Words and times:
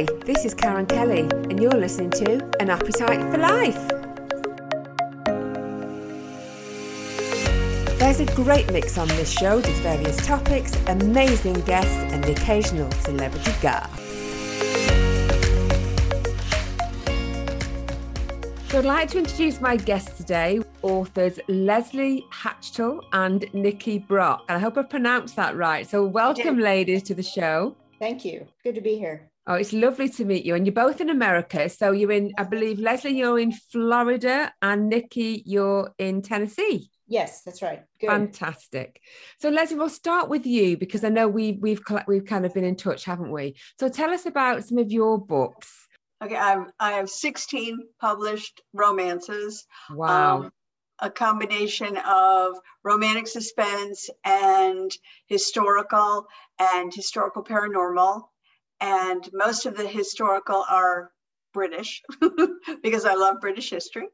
Hi, 0.00 0.06
this 0.24 0.46
is 0.46 0.54
Karen 0.54 0.86
Kelly, 0.86 1.28
and 1.50 1.60
you're 1.60 1.72
listening 1.72 2.08
to 2.12 2.50
An 2.58 2.70
Appetite 2.70 3.20
for 3.20 3.36
Life. 3.36 3.76
There's 7.98 8.20
a 8.20 8.26
great 8.34 8.72
mix 8.72 8.96
on 8.96 9.08
this 9.08 9.30
show 9.30 9.56
with 9.56 9.78
various 9.82 10.16
topics, 10.24 10.74
amazing 10.86 11.60
guests, 11.66 11.92
and 12.14 12.24
the 12.24 12.32
occasional 12.32 12.90
celebrity 12.92 13.52
guest. 13.60 13.94
So 18.70 18.78
I'd 18.78 18.86
like 18.86 19.10
to 19.10 19.18
introduce 19.18 19.60
my 19.60 19.76
guests 19.76 20.16
today, 20.16 20.60
authors 20.80 21.38
Leslie 21.46 22.24
Hachtel 22.30 23.04
and 23.12 23.44
Nikki 23.52 23.98
Brock. 23.98 24.46
And 24.48 24.56
I 24.56 24.60
hope 24.60 24.78
I 24.78 24.82
pronounced 24.82 25.36
that 25.36 25.56
right. 25.56 25.86
So 25.86 26.06
welcome, 26.06 26.58
ladies, 26.58 27.02
to 27.02 27.14
the 27.14 27.22
show. 27.22 27.76
Thank 27.98 28.24
you. 28.24 28.46
Good 28.64 28.76
to 28.76 28.80
be 28.80 28.96
here. 28.96 29.29
Oh, 29.50 29.54
it's 29.54 29.72
lovely 29.72 30.08
to 30.10 30.24
meet 30.24 30.44
you. 30.44 30.54
And 30.54 30.64
you're 30.64 30.72
both 30.72 31.00
in 31.00 31.10
America. 31.10 31.68
So 31.68 31.90
you're 31.90 32.12
in, 32.12 32.32
I 32.38 32.44
believe, 32.44 32.78
Leslie, 32.78 33.18
you're 33.18 33.36
in 33.36 33.50
Florida, 33.50 34.52
and 34.62 34.88
Nikki, 34.88 35.42
you're 35.44 35.92
in 35.98 36.22
Tennessee. 36.22 36.88
Yes, 37.08 37.42
that's 37.42 37.60
right. 37.60 37.82
Good. 38.00 38.10
Fantastic. 38.10 39.00
So 39.40 39.48
Leslie, 39.48 39.76
we'll 39.76 39.88
start 39.88 40.28
with 40.28 40.46
you 40.46 40.76
because 40.76 41.02
I 41.02 41.08
know 41.08 41.26
we, 41.26 41.58
we've 41.60 41.82
we've 42.06 42.24
kind 42.24 42.46
of 42.46 42.54
been 42.54 42.62
in 42.62 42.76
touch, 42.76 43.04
haven't 43.04 43.32
we? 43.32 43.56
So 43.80 43.88
tell 43.88 44.10
us 44.10 44.24
about 44.24 44.62
some 44.62 44.78
of 44.78 44.92
your 44.92 45.18
books. 45.18 45.88
Okay, 46.22 46.36
I, 46.36 46.64
I 46.78 46.92
have 46.92 47.10
16 47.10 47.80
published 48.00 48.62
romances. 48.72 49.66
Wow. 49.90 50.42
Um, 50.42 50.52
a 51.00 51.10
combination 51.10 51.96
of 51.96 52.54
romantic 52.84 53.26
suspense 53.26 54.10
and 54.24 54.92
historical 55.26 56.28
and 56.60 56.94
historical 56.94 57.42
paranormal. 57.42 58.22
And 58.80 59.28
most 59.32 59.66
of 59.66 59.76
the 59.76 59.86
historical 59.86 60.64
are 60.68 61.10
British 61.52 62.02
because 62.82 63.04
I 63.04 63.14
love 63.14 63.40
British 63.40 63.70
history. 63.70 64.08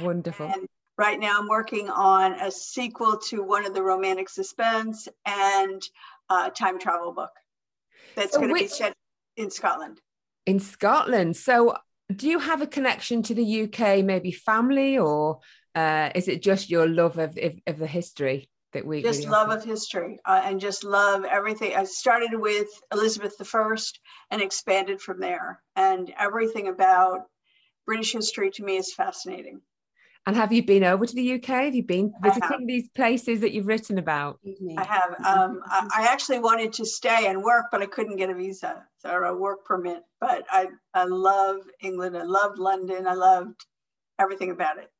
Wonderful. 0.00 0.46
And 0.46 0.66
right 0.96 1.18
now 1.18 1.38
I'm 1.38 1.48
working 1.48 1.90
on 1.90 2.32
a 2.34 2.50
sequel 2.50 3.18
to 3.28 3.42
one 3.42 3.66
of 3.66 3.74
the 3.74 3.82
romantic 3.82 4.28
suspense 4.28 5.08
and 5.24 5.82
a 6.30 6.50
time 6.50 6.78
travel 6.78 7.12
book 7.12 7.32
that's 8.14 8.32
so 8.32 8.40
going 8.40 8.54
to 8.54 8.60
be 8.60 8.68
set 8.68 8.94
in 9.36 9.50
Scotland 9.50 10.00
in 10.46 10.60
Scotland. 10.60 11.36
So, 11.36 11.76
do 12.14 12.28
you 12.28 12.38
have 12.38 12.62
a 12.62 12.66
connection 12.66 13.22
to 13.24 13.34
the 13.34 13.62
UK, 13.62 14.04
maybe 14.04 14.30
family, 14.30 14.96
or 14.96 15.40
uh, 15.74 16.10
is 16.14 16.28
it 16.28 16.40
just 16.40 16.70
your 16.70 16.88
love 16.88 17.18
of, 17.18 17.36
of, 17.36 17.54
of 17.66 17.78
the 17.78 17.86
history 17.86 18.48
that 18.72 18.84
we 18.84 19.02
just 19.02 19.26
love 19.26 19.50
of 19.50 19.64
history 19.64 20.18
uh, 20.24 20.42
and 20.44 20.60
just 20.60 20.84
love 20.84 21.24
everything? 21.24 21.74
I 21.76 21.84
started 21.84 22.34
with 22.34 22.68
Elizabeth 22.92 23.36
I 23.38 23.76
and 24.30 24.42
expanded 24.42 25.00
from 25.00 25.20
there, 25.20 25.62
and 25.76 26.12
everything 26.18 26.68
about 26.68 27.22
British 27.86 28.12
history 28.12 28.50
to 28.52 28.64
me 28.64 28.76
is 28.76 28.92
fascinating. 28.94 29.60
And 30.26 30.34
have 30.34 30.52
you 30.52 30.64
been 30.64 30.82
over 30.82 31.06
to 31.06 31.14
the 31.14 31.34
UK? 31.34 31.46
Have 31.46 31.74
you 31.76 31.84
been 31.84 32.12
visiting 32.20 32.66
these 32.66 32.88
places 32.88 33.40
that 33.40 33.52
you've 33.52 33.68
written 33.68 33.96
about? 33.98 34.40
I 34.76 34.82
have. 34.82 35.14
Um, 35.24 35.62
I, 35.70 36.08
actually 36.10 36.40
wanted 36.40 36.72
to 36.74 36.84
stay 36.84 37.28
and 37.28 37.44
work, 37.44 37.66
but 37.70 37.80
I 37.80 37.86
couldn't 37.86 38.16
get 38.16 38.28
a 38.28 38.34
visa 38.34 38.82
or 39.04 39.26
a 39.26 39.36
work 39.36 39.64
permit. 39.64 40.02
But 40.20 40.44
I, 40.50 40.66
I 40.94 41.04
love 41.04 41.58
England. 41.80 42.16
I 42.16 42.24
loved 42.24 42.58
London. 42.58 43.06
I 43.06 43.14
loved 43.14 43.64
everything 44.18 44.50
about 44.50 44.78
it. 44.78 44.90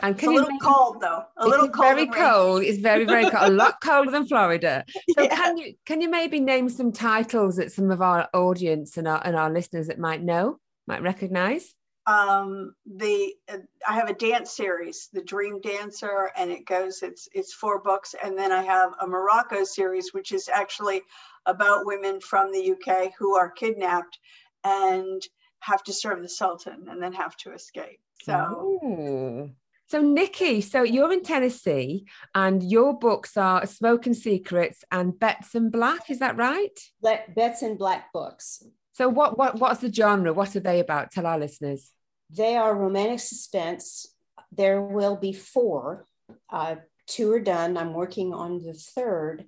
And 0.00 0.18
can 0.18 0.30
it's 0.32 0.40
a 0.40 0.42
little 0.42 0.58
cold 0.58 1.00
though. 1.00 1.24
A 1.36 1.46
little 1.46 1.68
cold. 1.68 1.96
Very 1.96 2.06
cold. 2.06 2.62
It's 2.62 2.78
very 2.78 3.04
very 3.04 3.30
cold. 3.30 3.50
A 3.50 3.50
lot 3.50 3.80
colder 3.82 4.10
than 4.10 4.26
Florida. 4.26 4.84
So 5.16 5.22
yeah. 5.22 5.36
can 5.36 5.56
you 5.56 5.74
can 5.86 6.00
you 6.00 6.10
maybe 6.10 6.40
name 6.40 6.68
some 6.68 6.92
titles 6.92 7.56
that 7.56 7.72
some 7.72 7.90
of 7.90 8.02
our 8.02 8.28
audience 8.34 8.96
and 8.96 9.06
our 9.06 9.24
and 9.24 9.36
our 9.36 9.50
listeners 9.50 9.86
that 9.86 9.98
might 9.98 10.22
know 10.22 10.58
might 10.86 11.02
recognize? 11.02 11.74
um, 12.06 12.74
the 12.86 13.34
uh, 13.50 13.58
I 13.88 13.94
have 13.94 14.10
a 14.10 14.14
dance 14.14 14.54
series, 14.54 15.08
The 15.12 15.22
Dream 15.22 15.60
Dancer, 15.60 16.30
and 16.36 16.50
it 16.50 16.66
goes. 16.66 17.02
It's 17.02 17.28
it's 17.32 17.54
four 17.54 17.80
books, 17.80 18.14
and 18.22 18.38
then 18.38 18.52
I 18.52 18.62
have 18.62 18.92
a 19.00 19.06
Morocco 19.06 19.64
series, 19.64 20.12
which 20.12 20.32
is 20.32 20.48
actually 20.48 21.02
about 21.46 21.86
women 21.86 22.20
from 22.20 22.52
the 22.52 22.72
UK 22.72 23.12
who 23.18 23.36
are 23.36 23.50
kidnapped 23.50 24.18
and 24.64 25.22
have 25.60 25.82
to 25.84 25.92
serve 25.92 26.20
the 26.20 26.28
Sultan 26.28 26.86
and 26.90 27.02
then 27.02 27.14
have 27.14 27.36
to 27.38 27.52
escape. 27.52 28.00
So. 28.22 28.80
Ooh. 28.84 29.50
So, 29.86 30.00
Nikki, 30.00 30.60
so 30.60 30.82
you're 30.82 31.12
in 31.12 31.22
Tennessee 31.22 32.06
and 32.34 32.62
your 32.62 32.98
books 32.98 33.36
are 33.36 33.66
Smoking 33.66 34.14
Secrets 34.14 34.82
and 34.90 35.18
Bets 35.18 35.54
and 35.54 35.70
Black, 35.70 36.10
is 36.10 36.20
that 36.20 36.36
right? 36.36 36.78
Bets 37.02 37.62
and 37.62 37.78
Black 37.78 38.12
books. 38.12 38.64
So, 38.92 39.08
what, 39.08 39.36
what, 39.36 39.58
what's 39.58 39.80
the 39.80 39.92
genre? 39.92 40.32
What 40.32 40.56
are 40.56 40.60
they 40.60 40.80
about? 40.80 41.10
Tell 41.10 41.26
our 41.26 41.38
listeners. 41.38 41.90
They 42.30 42.56
are 42.56 42.74
romantic 42.74 43.20
suspense. 43.20 44.06
There 44.50 44.80
will 44.80 45.16
be 45.16 45.32
four. 45.32 46.06
Uh, 46.50 46.76
two 47.06 47.30
are 47.32 47.40
done. 47.40 47.76
I'm 47.76 47.92
working 47.92 48.32
on 48.32 48.62
the 48.62 48.72
third. 48.72 49.44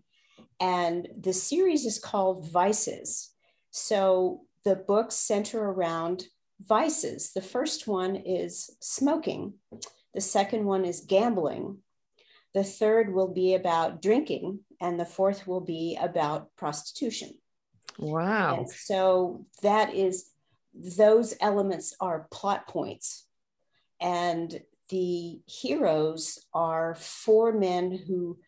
And 0.60 1.08
the 1.18 1.32
series 1.32 1.84
is 1.86 1.98
called 1.98 2.50
Vices. 2.50 3.30
So 3.70 4.42
the 4.64 4.76
books 4.76 5.14
center 5.14 5.62
around 5.62 6.26
vices. 6.60 7.32
The 7.32 7.42
first 7.42 7.86
one 7.86 8.16
is 8.16 8.70
smoking, 8.80 9.54
the 10.16 10.22
second 10.22 10.64
one 10.64 10.86
is 10.86 11.04
gambling. 11.06 11.76
The 12.54 12.64
third 12.64 13.12
will 13.12 13.28
be 13.28 13.54
about 13.54 14.00
drinking, 14.00 14.60
and 14.80 14.98
the 14.98 15.04
fourth 15.04 15.46
will 15.46 15.60
be 15.60 15.98
about 16.00 16.56
prostitution. 16.56 17.34
Wow. 17.98 18.56
And 18.56 18.70
so 18.70 19.44
that 19.62 19.94
is 19.94 20.30
those 20.72 21.34
elements 21.38 21.94
are 22.00 22.28
plot 22.30 22.66
points. 22.66 23.26
And 24.00 24.58
the 24.88 25.38
heroes 25.44 26.38
are 26.54 26.94
four 26.94 27.52
men 27.52 27.92
who 28.06 28.38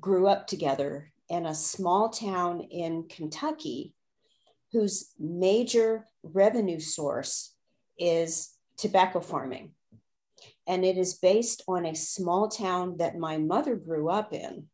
grew 0.00 0.26
up 0.26 0.46
together 0.46 1.12
in 1.28 1.44
a 1.44 1.54
small 1.54 2.08
town 2.08 2.62
in 2.62 3.04
Kentucky 3.10 3.94
whose 4.72 5.12
major 5.18 6.06
revenue 6.22 6.80
source 6.80 7.54
is 7.98 8.54
tobacco 8.78 9.20
farming. 9.20 9.72
And 10.66 10.84
it 10.84 10.96
is 10.96 11.14
based 11.14 11.62
on 11.66 11.86
a 11.86 11.94
small 11.94 12.48
town 12.48 12.98
that 12.98 13.18
my 13.18 13.38
mother 13.38 13.76
grew 13.76 14.08
up 14.08 14.32
in 14.32 14.66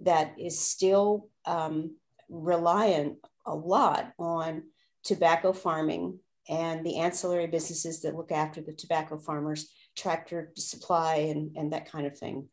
that 0.00 0.34
is 0.38 0.58
still 0.58 1.28
um, 1.44 1.96
reliant 2.28 3.18
a 3.46 3.54
lot 3.54 4.12
on 4.18 4.62
tobacco 5.04 5.52
farming 5.52 6.18
and 6.48 6.84
the 6.84 6.98
ancillary 6.98 7.46
businesses 7.46 8.00
that 8.02 8.16
look 8.16 8.32
after 8.32 8.60
the 8.60 8.72
tobacco 8.72 9.18
farmers, 9.18 9.70
tractor 9.96 10.52
supply, 10.56 11.16
and, 11.16 11.56
and 11.56 11.72
that 11.72 11.90
kind 11.90 12.06
of 12.06 12.16
thing. 12.16 12.48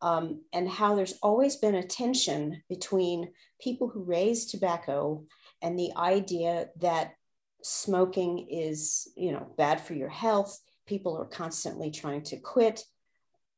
Um, 0.00 0.42
and 0.52 0.68
how 0.68 0.94
there's 0.94 1.18
always 1.22 1.56
been 1.56 1.74
a 1.74 1.82
tension 1.82 2.62
between 2.68 3.32
people 3.60 3.88
who 3.88 4.04
raise 4.04 4.46
tobacco 4.46 5.24
and 5.62 5.78
the 5.78 5.90
idea 5.96 6.68
that 6.80 7.14
smoking 7.62 8.46
is, 8.50 9.08
you 9.16 9.32
know, 9.32 9.52
bad 9.56 9.80
for 9.80 9.94
your 9.94 10.08
health. 10.08 10.60
People 10.88 11.16
are 11.16 11.26
constantly 11.26 11.90
trying 11.90 12.22
to 12.24 12.38
quit. 12.38 12.82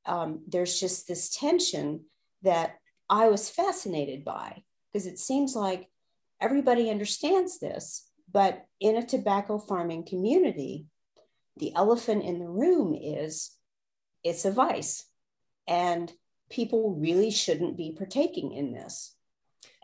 Um, 0.05 0.43
there's 0.49 0.79
just 0.79 1.07
this 1.07 1.31
tension 1.31 2.05
that 2.43 2.77
I 3.09 3.29
was 3.29 3.49
fascinated 3.49 4.25
by 4.25 4.63
because 4.93 5.07
it 5.07 5.19
seems 5.19 5.55
like 5.55 5.89
everybody 6.41 6.91
understands 6.91 7.59
this, 7.59 8.11
but 8.33 8.65
in 8.81 8.97
a 8.97 9.07
tobacco 9.07 9.59
farming 9.59 10.07
community, 10.07 10.87
the 11.57 11.73
elephant 11.75 12.25
in 12.25 12.39
the 12.39 12.49
room 12.49 12.95
is 13.01 13.53
it's 14.25 14.45
a 14.45 14.51
vice. 14.51 15.05
And 15.69 16.13
people 16.51 16.97
really 16.99 17.31
shouldn't 17.31 17.77
be 17.77 17.95
partaking 17.97 18.53
in 18.53 18.73
this. 18.73 19.15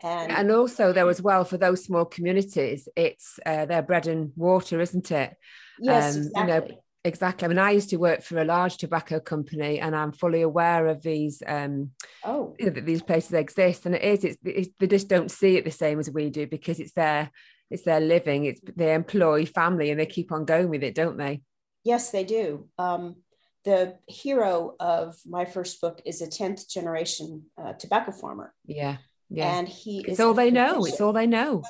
And, 0.03 0.31
and 0.31 0.51
also, 0.51 0.93
though, 0.93 1.07
as 1.07 1.21
well, 1.21 1.43
for 1.43 1.57
those 1.57 1.83
small 1.83 2.05
communities, 2.05 2.87
it's 2.95 3.39
uh, 3.45 3.65
their 3.65 3.81
bread 3.81 4.07
and 4.07 4.31
water, 4.35 4.79
isn't 4.79 5.11
it? 5.11 5.35
Yes, 5.79 6.15
um, 6.15 6.21
exactly. 6.23 6.69
You 6.69 6.75
know, 6.75 6.81
exactly. 7.07 7.45
I 7.45 7.49
mean, 7.49 7.57
I 7.57 7.71
used 7.71 7.89
to 7.89 7.97
work 7.97 8.21
for 8.21 8.39
a 8.39 8.45
large 8.45 8.77
tobacco 8.77 9.19
company, 9.19 9.79
and 9.79 9.95
I'm 9.95 10.11
fully 10.11 10.41
aware 10.41 10.87
of 10.87 11.01
these. 11.01 11.41
Um, 11.45 11.91
oh, 12.23 12.55
that 12.59 12.85
these 12.85 13.01
places 13.01 13.33
exist, 13.33 13.85
and 13.85 13.95
it 13.95 14.03
is. 14.03 14.23
It's, 14.23 14.37
it's, 14.43 14.69
they 14.79 14.87
just 14.87 15.07
don't 15.07 15.31
see 15.31 15.57
it 15.57 15.65
the 15.65 15.71
same 15.71 15.99
as 15.99 16.11
we 16.11 16.29
do 16.29 16.45
because 16.45 16.79
it's 16.79 16.93
their 16.93 17.31
it's 17.69 17.83
their 17.83 17.99
living. 17.99 18.45
It's 18.45 18.61
they 18.75 18.93
employ 18.93 19.45
family 19.45 19.89
and 19.91 19.99
they 19.99 20.05
keep 20.05 20.31
on 20.31 20.45
going 20.45 20.69
with 20.69 20.83
it 20.83 20.95
don't 20.95 21.17
they? 21.17 21.41
Yes 21.83 22.11
they 22.11 22.23
do. 22.23 22.67
Um, 22.77 23.17
the 23.63 23.97
hero 24.07 24.75
of 24.79 25.17
my 25.25 25.45
first 25.45 25.81
book 25.81 26.01
is 26.05 26.21
a 26.21 26.27
10th 26.27 26.69
generation 26.69 27.45
uh, 27.57 27.73
tobacco 27.73 28.11
farmer. 28.11 28.53
Yeah 28.65 28.97
yeah. 29.29 29.57
And 29.57 29.67
he 29.67 30.03
it's 30.07 30.19
all 30.19 30.33
they 30.33 30.51
know. 30.51 30.85
it's 30.85 31.01
all 31.01 31.13
they 31.13 31.27
know. 31.27 31.63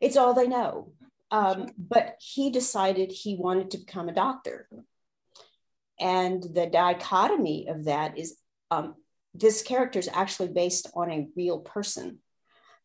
It's 0.00 0.16
all 0.16 0.34
they 0.34 0.48
know 0.48 0.92
um, 1.30 1.66
but 1.76 2.16
he 2.20 2.50
decided 2.50 3.10
he 3.10 3.36
wanted 3.36 3.70
to 3.70 3.78
become 3.78 4.08
a 4.08 4.14
doctor 4.14 4.68
and 5.98 6.42
the 6.42 6.66
dichotomy 6.66 7.68
of 7.68 7.84
that 7.84 8.18
is 8.18 8.36
um, 8.70 8.94
this 9.34 9.62
character 9.62 9.98
is 9.98 10.08
actually 10.12 10.48
based 10.48 10.88
on 10.94 11.10
a 11.10 11.28
real 11.36 11.60
person 11.60 12.18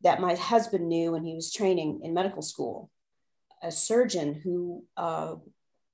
that 0.02 0.22
my 0.22 0.36
husband 0.36 0.88
knew 0.88 1.12
when 1.12 1.24
he 1.24 1.36
was 1.36 1.54
training 1.54 2.02
in 2.04 2.14
medical 2.14 2.42
school. 2.42 2.90
a 3.64 3.72
surgeon 3.72 4.34
who 4.34 4.84
uh, 4.98 5.36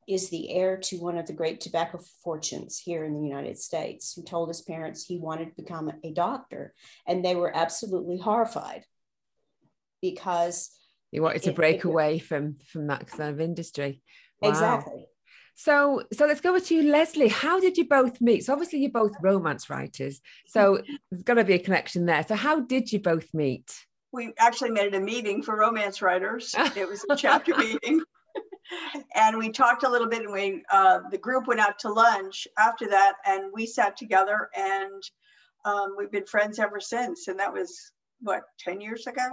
is 0.07 0.29
the 0.29 0.49
heir 0.51 0.77
to 0.77 0.97
one 0.97 1.17
of 1.17 1.25
the 1.25 1.33
great 1.33 1.59
tobacco 1.59 1.99
fortunes 2.23 2.79
here 2.79 3.03
in 3.03 3.13
the 3.13 3.27
United 3.27 3.57
States, 3.57 4.13
who 4.13 4.23
told 4.23 4.47
his 4.47 4.61
parents 4.61 5.03
he 5.03 5.17
wanted 5.17 5.49
to 5.49 5.61
become 5.61 5.91
a 6.01 6.13
doctor. 6.13 6.73
And 7.05 7.25
they 7.25 7.35
were 7.35 7.53
absolutely 7.53 8.17
horrified 8.17 8.85
because 10.01 10.71
he 11.11 11.19
wanted 11.19 11.43
to 11.43 11.53
break 11.53 11.83
away 11.83 12.19
from 12.19 12.57
from 12.71 12.87
that 12.87 13.07
kind 13.07 13.29
of 13.29 13.39
industry. 13.39 14.01
Wow. 14.41 14.49
Exactly. 14.49 15.07
So, 15.59 16.03
so 16.13 16.27
let's 16.27 16.39
go 16.39 16.53
with 16.53 16.69
you, 16.69 16.83
Leslie. 16.83 17.29
How 17.29 17.59
did 17.59 17.77
you 17.77 17.87
both 17.87 18.21
meet? 18.21 18.45
So, 18.45 18.53
obviously, 18.53 18.79
you're 18.79 18.91
both 18.91 19.13
romance 19.23 19.71
writers. 19.71 20.21
So, 20.45 20.83
there's 21.09 21.23
got 21.23 21.33
to 21.33 21.43
be 21.43 21.55
a 21.55 21.59
connection 21.59 22.05
there. 22.05 22.23
So, 22.27 22.35
how 22.35 22.59
did 22.59 22.93
you 22.93 22.99
both 22.99 23.33
meet? 23.33 23.73
We 24.11 24.33
actually 24.37 24.69
met 24.69 24.85
at 24.85 24.93
a 24.93 24.99
meeting 24.99 25.41
for 25.41 25.57
romance 25.57 25.99
writers. 26.03 26.53
it 26.75 26.87
was 26.87 27.03
a 27.09 27.15
chapter 27.15 27.57
meeting, 27.57 28.03
and 29.15 29.37
we 29.39 29.49
talked 29.49 29.83
a 29.83 29.89
little 29.89 30.07
bit. 30.07 30.21
And 30.21 30.31
we, 30.31 30.63
uh, 30.71 30.99
the 31.09 31.17
group 31.17 31.47
went 31.47 31.59
out 31.59 31.79
to 31.79 31.91
lunch 31.91 32.47
after 32.59 32.89
that, 32.89 33.15
and 33.25 33.51
we 33.51 33.65
sat 33.65 33.97
together, 33.97 34.51
and 34.55 35.01
um, 35.65 35.95
we've 35.97 36.11
been 36.11 36.27
friends 36.27 36.59
ever 36.59 36.79
since. 36.79 37.27
And 37.27 37.39
that 37.39 37.51
was 37.51 37.91
what 38.21 38.43
ten 38.59 38.79
years 38.79 39.07
ago. 39.07 39.27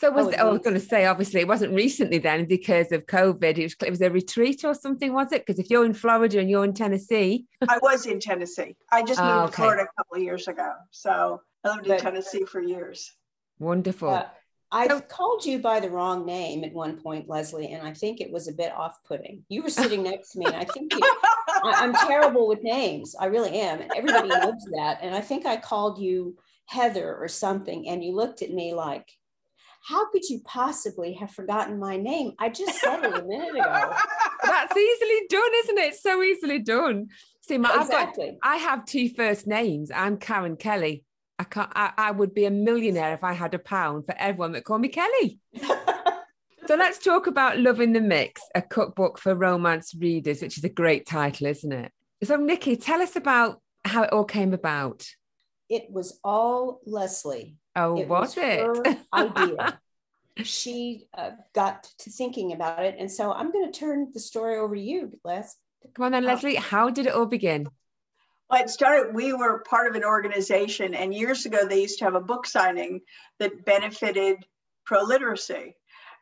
So 0.00 0.10
was 0.10 0.28
oh, 0.28 0.30
I 0.38 0.44
was 0.44 0.60
going 0.60 0.72
to 0.72 0.80
say 0.80 1.04
obviously 1.04 1.40
it 1.40 1.48
wasn't 1.48 1.74
recently 1.74 2.16
then 2.16 2.46
because 2.46 2.90
of 2.90 3.04
COVID. 3.04 3.58
It 3.58 3.64
was 3.64 3.76
it 3.84 3.90
was 3.90 4.00
a 4.00 4.08
retreat 4.08 4.64
or 4.64 4.72
something, 4.72 5.12
was 5.12 5.30
it? 5.30 5.44
Because 5.44 5.58
if 5.58 5.68
you're 5.68 5.84
in 5.84 5.92
Florida 5.92 6.38
and 6.38 6.48
you're 6.48 6.64
in 6.64 6.72
Tennessee, 6.72 7.44
I 7.68 7.78
was 7.82 8.06
in 8.06 8.18
Tennessee. 8.18 8.76
I 8.90 9.02
just 9.02 9.20
moved 9.20 9.30
oh, 9.30 9.40
okay. 9.40 9.50
to 9.50 9.56
Florida 9.56 9.82
a 9.82 9.96
couple 9.98 10.16
of 10.16 10.22
years 10.22 10.48
ago, 10.48 10.72
so 10.90 11.42
I 11.64 11.68
lived 11.68 11.86
in 11.86 11.98
Tennessee 11.98 12.46
for 12.46 12.62
years. 12.62 13.12
Wonderful. 13.58 14.08
Uh, 14.08 14.24
I 14.72 14.88
so, 14.88 15.02
called 15.02 15.44
you 15.44 15.58
by 15.58 15.80
the 15.80 15.90
wrong 15.90 16.24
name 16.24 16.64
at 16.64 16.72
one 16.72 16.96
point, 17.02 17.28
Leslie, 17.28 17.70
and 17.70 17.86
I 17.86 17.92
think 17.92 18.22
it 18.22 18.32
was 18.32 18.48
a 18.48 18.52
bit 18.52 18.72
off-putting. 18.72 19.44
You 19.50 19.64
were 19.64 19.68
sitting 19.68 20.02
next 20.02 20.30
to 20.30 20.38
me, 20.38 20.46
and 20.46 20.56
I 20.56 20.64
think 20.64 20.94
you, 20.94 21.00
I, 21.62 21.84
am 21.84 21.92
terrible 21.92 22.48
with 22.48 22.62
names. 22.62 23.14
I 23.20 23.26
really 23.26 23.60
am, 23.60 23.82
and 23.82 23.92
everybody 23.94 24.28
knows 24.28 24.64
that. 24.78 25.00
And 25.02 25.14
I 25.14 25.20
think 25.20 25.44
I 25.44 25.58
called 25.58 25.98
you 25.98 26.38
Heather 26.64 27.16
or 27.16 27.28
something, 27.28 27.86
and 27.86 28.02
you 28.02 28.14
looked 28.14 28.40
at 28.40 28.50
me 28.50 28.72
like 28.72 29.10
how 29.82 30.10
could 30.10 30.28
you 30.28 30.40
possibly 30.44 31.14
have 31.14 31.30
forgotten 31.30 31.78
my 31.78 31.96
name? 31.96 32.32
I 32.38 32.50
just 32.50 32.78
said 32.80 33.04
it 33.04 33.18
a 33.18 33.22
minute 33.22 33.50
ago. 33.50 33.94
That's 34.44 34.76
easily 34.76 35.20
done, 35.28 35.50
isn't 35.64 35.78
it? 35.78 35.94
So 35.96 36.22
easily 36.22 36.58
done. 36.58 37.08
See, 37.40 37.58
my, 37.58 37.74
exactly. 37.80 38.38
Got, 38.42 38.50
I 38.50 38.56
have 38.56 38.84
two 38.84 39.08
first 39.08 39.46
names. 39.46 39.90
I'm 39.90 40.18
Karen 40.18 40.56
Kelly. 40.56 41.04
I 41.38 41.44
can't. 41.44 41.70
I, 41.74 41.92
I 41.96 42.10
would 42.10 42.34
be 42.34 42.44
a 42.44 42.50
millionaire 42.50 43.14
if 43.14 43.24
I 43.24 43.32
had 43.32 43.54
a 43.54 43.58
pound 43.58 44.04
for 44.04 44.14
everyone 44.18 44.52
that 44.52 44.64
called 44.64 44.82
me 44.82 44.88
Kelly. 44.88 45.38
so 46.66 46.76
let's 46.76 46.98
talk 46.98 47.26
about 47.26 47.58
Love 47.58 47.80
in 47.80 47.94
the 47.94 48.00
Mix, 48.00 48.42
a 48.54 48.60
cookbook 48.60 49.18
for 49.18 49.34
romance 49.34 49.94
readers, 49.98 50.42
which 50.42 50.58
is 50.58 50.64
a 50.64 50.68
great 50.68 51.06
title, 51.06 51.46
isn't 51.46 51.72
it? 51.72 51.92
So, 52.22 52.36
Nikki, 52.36 52.76
tell 52.76 53.00
us 53.00 53.16
about 53.16 53.62
how 53.86 54.02
it 54.02 54.12
all 54.12 54.24
came 54.24 54.52
about. 54.52 55.06
It 55.70 55.86
was 55.90 56.20
all 56.22 56.80
Leslie. 56.84 57.56
Oh, 57.80 57.98
it 57.98 58.08
was, 58.08 58.36
was 58.36 58.76
it? 58.84 58.98
idea. 59.12 59.80
she 60.44 61.04
uh, 61.16 61.30
got 61.54 61.84
to 61.98 62.10
thinking 62.10 62.52
about 62.52 62.84
it. 62.84 62.96
And 62.98 63.10
so 63.10 63.32
I'm 63.32 63.52
going 63.52 63.70
to 63.70 63.78
turn 63.78 64.10
the 64.12 64.20
story 64.20 64.56
over 64.56 64.74
to 64.74 64.80
you, 64.80 65.18
Les. 65.24 65.56
Come 65.94 66.06
on 66.06 66.12
then, 66.12 66.24
Leslie. 66.24 66.56
How 66.56 66.90
did 66.90 67.06
it 67.06 67.14
all 67.14 67.26
begin? 67.26 67.68
Well, 68.50 68.62
it 68.62 68.70
started, 68.70 69.14
we 69.14 69.32
were 69.32 69.64
part 69.68 69.88
of 69.88 69.94
an 69.94 70.04
organization, 70.04 70.94
and 70.94 71.14
years 71.14 71.46
ago, 71.46 71.66
they 71.66 71.82
used 71.82 71.98
to 72.00 72.04
have 72.04 72.16
a 72.16 72.20
book 72.20 72.46
signing 72.46 73.00
that 73.38 73.64
benefited 73.64 74.44
pro 74.84 75.02
literacy. 75.02 75.76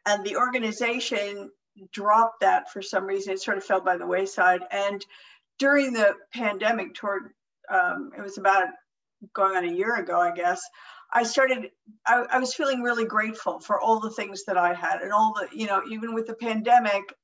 And 0.06 0.24
the 0.24 0.36
organization 0.36 1.50
dropped 1.92 2.40
that 2.40 2.70
for 2.70 2.82
some 2.82 3.04
reason. 3.04 3.32
It 3.32 3.40
sort 3.40 3.56
of 3.56 3.64
fell 3.64 3.80
by 3.80 3.96
the 3.96 4.06
wayside. 4.06 4.60
And 4.70 5.04
during 5.58 5.92
the 5.92 6.14
pandemic, 6.32 6.94
toward 6.94 7.30
um, 7.70 8.10
it 8.16 8.22
was 8.22 8.38
about 8.38 8.68
going 9.32 9.56
on 9.56 9.64
a 9.64 9.72
year 9.72 9.96
ago, 9.96 10.20
I 10.20 10.32
guess, 10.32 10.62
I 11.12 11.22
started, 11.22 11.70
I, 12.06 12.26
I, 12.30 12.38
was 12.38 12.54
feeling 12.54 12.82
really 12.82 13.06
grateful 13.06 13.60
for 13.60 13.80
all 13.80 13.98
the 13.98 14.10
things 14.10 14.44
that 14.44 14.58
I 14.58 14.74
had 14.74 15.00
and 15.00 15.12
all 15.12 15.34
the, 15.34 15.56
you 15.56 15.66
know, 15.66 15.82
even 15.90 16.12
with 16.12 16.26
the 16.26 16.34
pandemic, 16.34 17.14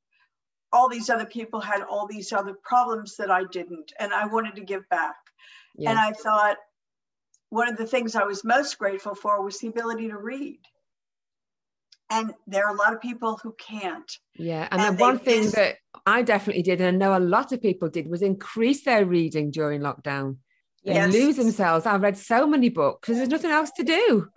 all 0.72 0.88
these 0.88 1.10
other 1.10 1.26
people 1.26 1.60
had 1.60 1.82
all 1.82 2.06
these 2.06 2.32
other 2.32 2.54
problems 2.62 3.16
that 3.16 3.30
I 3.30 3.44
didn't. 3.44 3.92
And 3.98 4.12
I 4.12 4.26
wanted 4.26 4.56
to 4.56 4.62
give 4.62 4.88
back. 4.88 5.16
Yeah. 5.76 5.90
And 5.90 5.98
I 5.98 6.12
thought 6.12 6.56
one 7.50 7.68
of 7.68 7.76
the 7.76 7.86
things 7.86 8.16
I 8.16 8.24
was 8.24 8.42
most 8.42 8.78
grateful 8.78 9.14
for 9.14 9.42
was 9.44 9.58
the 9.58 9.68
ability 9.68 10.08
to 10.08 10.16
read. 10.16 10.58
And 12.10 12.32
there 12.46 12.66
are 12.66 12.74
a 12.74 12.78
lot 12.78 12.94
of 12.94 13.00
people 13.00 13.38
who 13.42 13.54
can't. 13.58 14.10
Yeah. 14.36 14.66
And, 14.70 14.80
and 14.80 14.98
the 14.98 15.00
one 15.00 15.18
thing 15.18 15.50
that 15.50 15.76
I 16.06 16.22
definitely 16.22 16.62
did, 16.62 16.80
and 16.80 16.88
I 16.88 17.06
know 17.06 17.16
a 17.16 17.20
lot 17.20 17.52
of 17.52 17.60
people 17.60 17.88
did, 17.88 18.08
was 18.08 18.22
increase 18.22 18.84
their 18.84 19.04
reading 19.04 19.50
during 19.50 19.80
lockdown 19.80 20.36
yes. 20.92 21.12
lose 21.12 21.36
themselves. 21.36 21.86
I've 21.86 22.02
read 22.02 22.16
so 22.16 22.46
many 22.46 22.68
books 22.68 23.00
because 23.00 23.16
there's 23.18 23.30
nothing 23.30 23.50
else 23.50 23.70
to 23.72 23.84
do. 23.84 24.28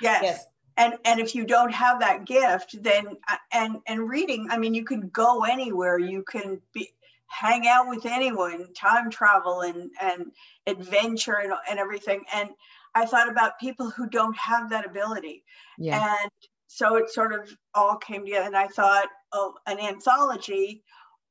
yes. 0.00 0.22
yes. 0.22 0.44
And, 0.76 0.94
and 1.04 1.18
if 1.18 1.34
you 1.34 1.44
don't 1.44 1.72
have 1.72 2.00
that 2.00 2.24
gift, 2.24 2.76
then 2.82 3.08
uh, 3.28 3.36
and 3.52 3.78
and 3.88 4.08
reading, 4.08 4.46
I 4.50 4.58
mean, 4.58 4.74
you 4.74 4.84
can 4.84 5.08
go 5.08 5.42
anywhere. 5.42 5.98
You 5.98 6.22
can 6.22 6.60
be 6.72 6.88
hang 7.26 7.66
out 7.66 7.88
with 7.88 8.06
anyone, 8.06 8.72
time 8.74 9.10
travel 9.10 9.62
and 9.62 9.90
and 10.00 10.26
adventure 10.68 11.40
and, 11.42 11.52
and 11.68 11.80
everything. 11.80 12.22
And 12.32 12.50
I 12.94 13.06
thought 13.06 13.28
about 13.28 13.58
people 13.58 13.90
who 13.90 14.08
don't 14.08 14.36
have 14.36 14.70
that 14.70 14.86
ability. 14.86 15.44
Yeah. 15.78 16.14
And 16.22 16.30
so 16.68 16.96
it 16.96 17.10
sort 17.10 17.32
of 17.32 17.50
all 17.74 17.96
came 17.96 18.24
together. 18.24 18.46
And 18.46 18.56
I 18.56 18.68
thought, 18.68 19.08
oh, 19.32 19.54
an 19.66 19.80
anthology, 19.80 20.84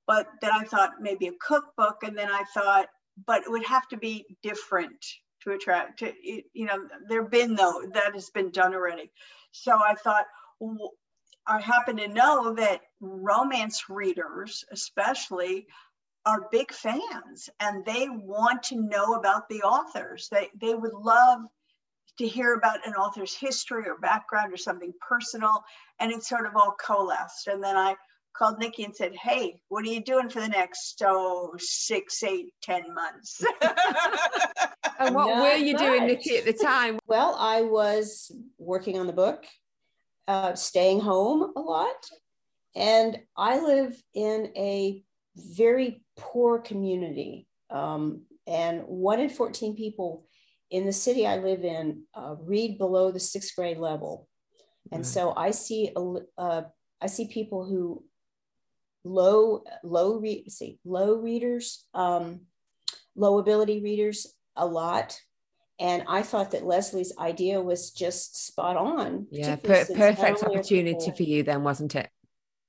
but 0.08 0.28
then 0.42 0.52
I 0.54 0.64
thought 0.64 1.02
maybe 1.02 1.28
a 1.28 1.34
cookbook, 1.40 2.04
and 2.04 2.18
then 2.18 2.30
I 2.30 2.44
thought 2.54 2.88
but 3.26 3.44
it 3.44 3.50
would 3.50 3.66
have 3.66 3.88
to 3.90 3.98
be 3.98 4.26
different 4.44 5.06
to 5.44 5.52
attract 5.52 6.00
to 6.00 6.14
you 6.24 6.66
know 6.66 6.88
there 7.08 7.22
have 7.22 7.32
been 7.32 7.56
though 7.56 7.84
that 7.94 8.14
has 8.14 8.30
been 8.30 8.52
done 8.52 8.74
already. 8.74 9.12
So 9.52 9.72
i 9.74 9.94
thought 9.96 10.26
well, 10.60 10.92
i 11.46 11.60
happen 11.62 11.98
to 11.98 12.08
know 12.08 12.54
that 12.56 12.82
romance 13.00 13.90
readers 13.90 14.66
especially 14.72 15.68
are 16.26 16.50
big 16.52 16.74
fans 16.74 17.50
and 17.62 17.86
they 17.86 18.10
want 18.10 18.62
to 18.64 18.82
know 18.82 19.14
about 19.14 19.48
the 19.48 19.62
authors. 19.62 20.28
They 20.30 20.50
they 20.60 20.76
would 20.76 20.94
love 20.94 21.42
to 22.18 22.28
hear 22.28 22.56
about 22.56 22.86
an 22.86 22.94
author's 22.96 23.34
history 23.34 23.88
or 23.88 23.98
background 24.00 24.52
or 24.52 24.58
something 24.58 24.92
personal 25.08 25.64
and 26.00 26.12
it 26.12 26.24
sort 26.24 26.48
of 26.48 26.56
all 26.56 26.76
coalesced. 26.80 27.48
And 27.48 27.64
then 27.64 27.78
i 27.78 27.96
called 28.38 28.60
Nikki 28.60 28.84
and 28.84 28.96
said, 28.96 29.16
Hey, 29.16 29.60
what 29.70 29.86
are 29.86 29.90
you 29.90 30.02
doing 30.02 30.30
for 30.30 30.42
the 30.42 30.48
next 30.48 31.02
oh 31.06 31.54
six, 31.58 32.24
eight, 32.24 32.54
ten 32.62 32.94
months? 32.94 33.44
and 35.00 35.16
what 35.16 35.28
Not 35.28 35.42
were 35.42 35.58
you 35.58 35.74
much. 35.74 35.82
doing, 35.82 36.08
Nikki, 36.08 36.38
at 36.38 36.46
the 36.46 36.54
time? 36.54 37.00
Well, 37.08 37.36
I 37.40 37.62
was 37.62 38.32
working 38.58 39.00
on 39.00 39.08
the 39.08 39.14
book, 39.14 39.46
uh, 40.28 40.56
staying 40.56 41.00
home 41.00 41.54
a 41.56 41.60
lot. 41.60 42.06
And 42.76 43.18
I 43.36 43.60
live 43.60 43.96
in 44.14 44.52
a 44.56 45.04
very 45.36 46.04
poor 46.18 46.60
community. 46.60 47.48
Um, 47.70 48.24
and 48.46 48.84
one 48.84 49.20
in 49.20 49.30
14 49.30 49.76
people 49.76 50.28
in 50.70 50.86
the 50.86 50.92
city 50.92 51.26
I 51.26 51.38
live 51.38 51.64
in 51.64 52.04
uh, 52.14 52.36
read 52.42 52.78
below 52.78 53.12
the 53.12 53.20
sixth 53.20 53.56
grade 53.56 53.78
level. 53.78 54.28
And 54.92 55.00
right. 55.00 55.06
so 55.06 55.34
I 55.36 55.52
see 55.52 55.92
a, 55.96 56.14
uh, 56.38 56.62
I 57.02 57.08
see 57.08 57.28
people 57.28 57.66
who 57.66 58.04
low 59.08 59.64
low 59.84 60.18
read 60.18 60.52
see 60.52 60.80
low 60.86 61.16
readers 61.16 61.86
um, 61.94 62.42
low 63.16 63.40
ability 63.40 63.82
readers 63.82 64.28
a 64.56 64.66
lot. 64.66 65.20
And 65.80 66.04
i 66.08 66.24
thought 66.24 66.52
that 66.52 66.66
leslie's 66.66 67.14
idea 67.20 67.62
was 67.62 67.92
just 67.92 68.48
spot 68.48 68.78
on 68.78 69.28
yeah 69.30 69.58
per- 69.58 69.86
perfect 69.86 70.42
opportunity 70.42 71.12
for 71.16 71.24
you 71.24 71.44
then 71.44 71.64
wasn't 71.64 71.96
it? 71.96 72.10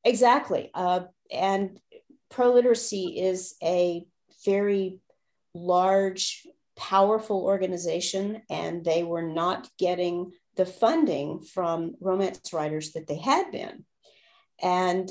Exactly. 0.05 0.71
Uh, 0.75 1.01
and 1.31 1.79
pro 2.31 2.53
literacy 2.53 3.19
is 3.21 3.55
a 3.63 4.07
very 4.45 4.99
large 5.55 6.47
powerful 6.77 7.43
organization 7.43 8.43
and 8.49 8.85
they 8.85 9.03
were 9.03 9.23
not 9.23 9.69
getting 9.79 10.33
the 10.57 10.67
funding 10.67 11.41
from 11.41 11.95
romance 12.01 12.53
writers 12.53 12.93
that 12.93 13.07
they 13.07 13.19
had 13.19 13.51
been. 13.51 13.85
And 14.63 15.11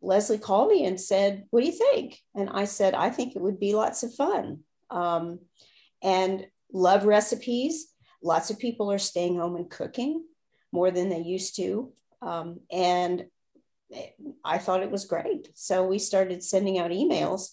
Leslie 0.00 0.38
called 0.38 0.70
me 0.70 0.84
and 0.84 1.00
said, 1.00 1.44
What 1.50 1.60
do 1.60 1.66
you 1.66 1.72
think? 1.72 2.20
And 2.34 2.48
I 2.50 2.64
said, 2.64 2.94
I 2.94 3.10
think 3.10 3.34
it 3.34 3.42
would 3.42 3.58
be 3.58 3.74
lots 3.74 4.02
of 4.02 4.14
fun. 4.14 4.60
Um, 4.90 5.40
and 6.02 6.46
love 6.72 7.04
recipes. 7.04 7.88
Lots 8.22 8.50
of 8.50 8.58
people 8.58 8.92
are 8.92 8.98
staying 8.98 9.36
home 9.36 9.56
and 9.56 9.70
cooking 9.70 10.24
more 10.72 10.90
than 10.90 11.08
they 11.08 11.20
used 11.20 11.56
to. 11.56 11.92
Um, 12.22 12.60
and 12.70 13.26
I 14.44 14.58
thought 14.58 14.82
it 14.82 14.90
was 14.90 15.06
great. 15.06 15.48
So 15.54 15.86
we 15.86 15.98
started 15.98 16.42
sending 16.42 16.78
out 16.78 16.90
emails 16.90 17.50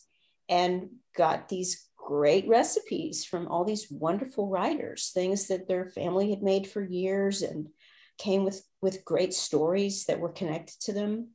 and 0.49 0.89
got 1.15 1.49
these 1.49 1.87
great 1.97 2.47
recipes 2.47 3.25
from 3.25 3.47
all 3.47 3.63
these 3.63 3.89
wonderful 3.89 4.47
writers, 4.47 5.11
things 5.13 5.47
that 5.47 5.67
their 5.67 5.85
family 5.85 6.29
had 6.29 6.43
made 6.43 6.67
for 6.67 6.83
years 6.83 7.41
and 7.41 7.69
came 8.17 8.43
with, 8.43 8.63
with 8.81 9.05
great 9.05 9.33
stories 9.33 10.05
that 10.05 10.19
were 10.19 10.31
connected 10.31 10.79
to 10.81 10.93
them 10.93 11.29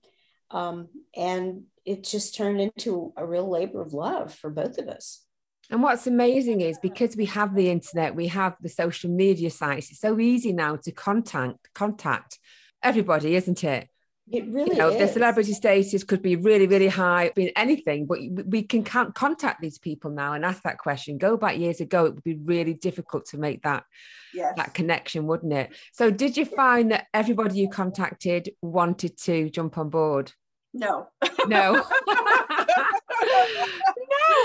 Um, 0.51 0.89
and 1.17 1.65
it 1.85 2.05
just 2.05 2.35
turned 2.35 2.61
into 2.61 3.13
a 3.17 3.27
real 3.27 3.49
labor 3.49 3.81
of 3.81 3.93
love 3.93 4.35
for 4.35 4.51
both 4.51 4.79
of 4.79 4.89
us. 4.89 5.25
And 5.71 5.83
what's 5.83 6.07
amazing 6.07 6.61
is 6.61 6.79
because 6.79 7.17
we 7.17 7.27
have 7.27 7.55
the 7.55 7.71
internet, 7.71 8.17
we 8.17 8.27
have 8.29 8.57
the 8.61 8.69
social 8.69 9.11
media 9.11 9.51
sites, 9.51 9.91
it's 9.91 10.01
so 10.01 10.19
easy 10.19 10.53
now 10.53 10.77
to 10.77 10.91
contact 10.91 11.69
contact 11.75 12.39
everybody, 12.83 13.37
isn't 13.37 13.63
it? 13.63 13.89
It 14.33 14.47
really 14.47 14.73
you 14.73 14.77
know, 14.77 14.91
is. 14.91 14.99
The 14.99 15.09
celebrity 15.09 15.53
status 15.53 16.05
could 16.05 16.23
be 16.23 16.37
really, 16.37 16.69
really 16.69 16.89
high, 16.89 17.33
be 17.35 17.55
anything, 17.57 18.07
but 18.07 18.19
we 18.47 18.63
can 18.63 18.85
contact 18.85 19.61
these 19.61 19.79
people 19.79 20.11
now 20.11 20.35
and 20.35 20.45
ask 20.45 20.63
that 20.63 20.79
question. 20.79 21.19
Go 21.19 21.37
back 21.37 21.59
years 21.59 21.81
ago, 21.81 22.05
it 22.07 22.15
would 22.15 22.25
be 22.25 22.39
really 22.45 22.75
difficult 22.75 23.27
to 23.27 23.39
make 23.39 23.63
that 23.63 23.85
yes. 24.33 24.55
that 24.57 24.73
connection, 24.73 25.27
wouldn't 25.27 25.53
it? 25.53 25.75
So, 25.93 26.11
did 26.11 26.37
you 26.37 26.45
find 26.45 26.93
that 26.93 27.07
everybody 27.13 27.59
you 27.59 27.69
contacted 27.69 28.51
wanted 28.63 29.19
to 29.23 29.51
jump 29.51 29.79
on 29.79 29.91
board? 29.91 30.33
No. 30.73 31.09
No. 31.47 31.73
no. 31.77 31.85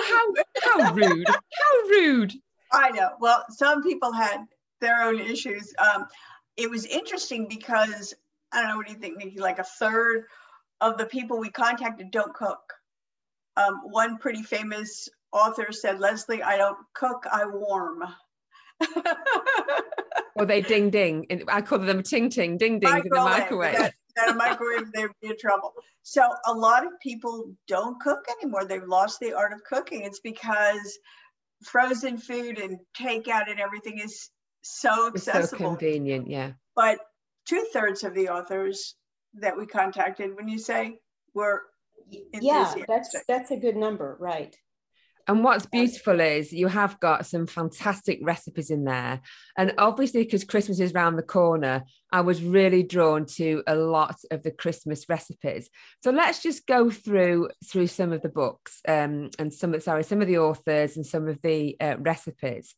How 0.10 0.34
how 0.62 0.94
rude. 0.94 1.28
How 1.28 1.88
rude. 1.90 2.34
I 2.72 2.90
know. 2.92 3.12
Well, 3.20 3.46
some 3.50 3.84
people 3.84 4.12
had 4.12 4.46
their 4.82 5.04
own 5.04 5.20
issues. 5.20 5.74
Um, 5.80 6.08
it 6.58 6.70
was 6.70 6.86
interesting 6.86 7.48
because 7.48 8.14
I 8.52 8.62
don't 8.62 8.70
know 8.70 8.78
what 8.78 8.88
do 8.88 8.94
you 8.94 9.00
think, 9.00 9.18
Nikki? 9.18 9.40
Like 9.40 9.60
a 9.60 9.64
third 9.64 10.26
of 10.82 10.98
the 10.98 11.06
people 11.06 11.40
we 11.40 11.50
contacted 11.50 12.12
don't 12.12 12.34
cook. 12.34 12.74
Um, 13.58 13.82
one 13.86 14.18
pretty 14.18 14.44
famous 14.44 15.08
author 15.32 15.72
said, 15.72 16.00
Leslie, 16.00 16.44
I 16.44 16.58
don't 16.58 16.78
cook, 16.94 17.26
I 17.32 17.46
warm. 17.46 18.04
or 20.36 20.46
they 20.46 20.62
ding 20.62 20.90
ding. 20.90 21.26
I 21.48 21.62
call 21.62 21.80
them 21.80 22.04
ting 22.04 22.30
ting, 22.30 22.58
ding 22.58 22.80
ding 22.80 22.98
in 22.98 23.10
the 23.10 23.16
microwave. 23.16 23.78
That, 23.78 23.94
that 24.16 24.30
a 24.30 24.34
microwave, 24.34 24.92
they'd 24.94 25.08
be 25.22 25.30
in 25.30 25.38
trouble. 25.38 25.74
So 26.04 26.22
a 26.46 26.54
lot 26.54 26.86
of 26.86 26.94
people 27.02 27.52
don't 27.68 28.00
cook 28.00 28.26
anymore. 28.42 28.66
They've 28.66 28.84
lost 28.84 29.20
the 29.20 29.34
art 29.34 29.54
of 29.54 29.64
cooking. 29.64 30.04
It's 30.04 30.20
because 30.20 30.98
frozen 31.64 32.18
food 32.18 32.60
and 32.60 32.80
takeout 33.00 33.50
and 33.50 33.60
everything 33.60 34.00
is 34.00 34.30
so 34.62 35.08
accessible. 35.08 35.40
It's 35.40 35.50
so 35.52 35.58
convenient, 35.58 36.30
yeah. 36.30 36.54
But 36.76 37.00
two 37.46 37.66
thirds 37.74 38.04
of 38.04 38.14
the 38.14 38.30
authors 38.30 38.96
that 39.36 39.58
we 39.58 39.66
contacted, 39.66 40.36
when 40.36 40.48
you 40.48 40.60
say 40.60 40.98
were 41.34 41.64
yeah, 42.40 42.74
that's 42.88 43.16
that's 43.28 43.52
a 43.52 43.58
good 43.58 43.76
number, 43.76 44.16
right? 44.20 44.56
And 45.28 45.44
what's 45.44 45.66
beautiful 45.66 46.20
is 46.20 46.54
you 46.54 46.68
have 46.68 47.00
got 47.00 47.26
some 47.26 47.48
fantastic 47.48 48.20
recipes 48.22 48.70
in 48.70 48.84
there. 48.84 49.22
And 49.58 49.74
obviously, 49.78 50.24
because 50.24 50.44
Christmas 50.44 50.80
is 50.80 50.94
around 50.94 51.16
the 51.16 51.24
corner, 51.24 51.84
I 52.12 52.22
was 52.22 52.44
really 52.44 52.84
drawn 52.84 53.26
to 53.38 53.64
a 53.66 53.76
lot 53.76 54.18
of 54.30 54.44
the 54.44 54.52
Christmas 54.52 55.10
recipes. 55.10 55.70
So 56.04 56.12
let's 56.12 56.44
just 56.44 56.68
go 56.68 56.92
through 56.92 57.50
through 57.68 57.88
some 57.88 58.14
of 58.14 58.22
the 58.22 58.30
books 58.30 58.82
um, 58.88 59.32
and 59.40 59.52
some 59.52 59.74
of 59.74 59.82
sorry, 59.82 60.04
some 60.04 60.22
of 60.22 60.28
the 60.28 60.38
authors 60.38 60.96
and 60.96 61.06
some 61.06 61.28
of 61.28 61.42
the 61.42 61.76
uh, 61.80 61.96
recipes. 62.00 62.76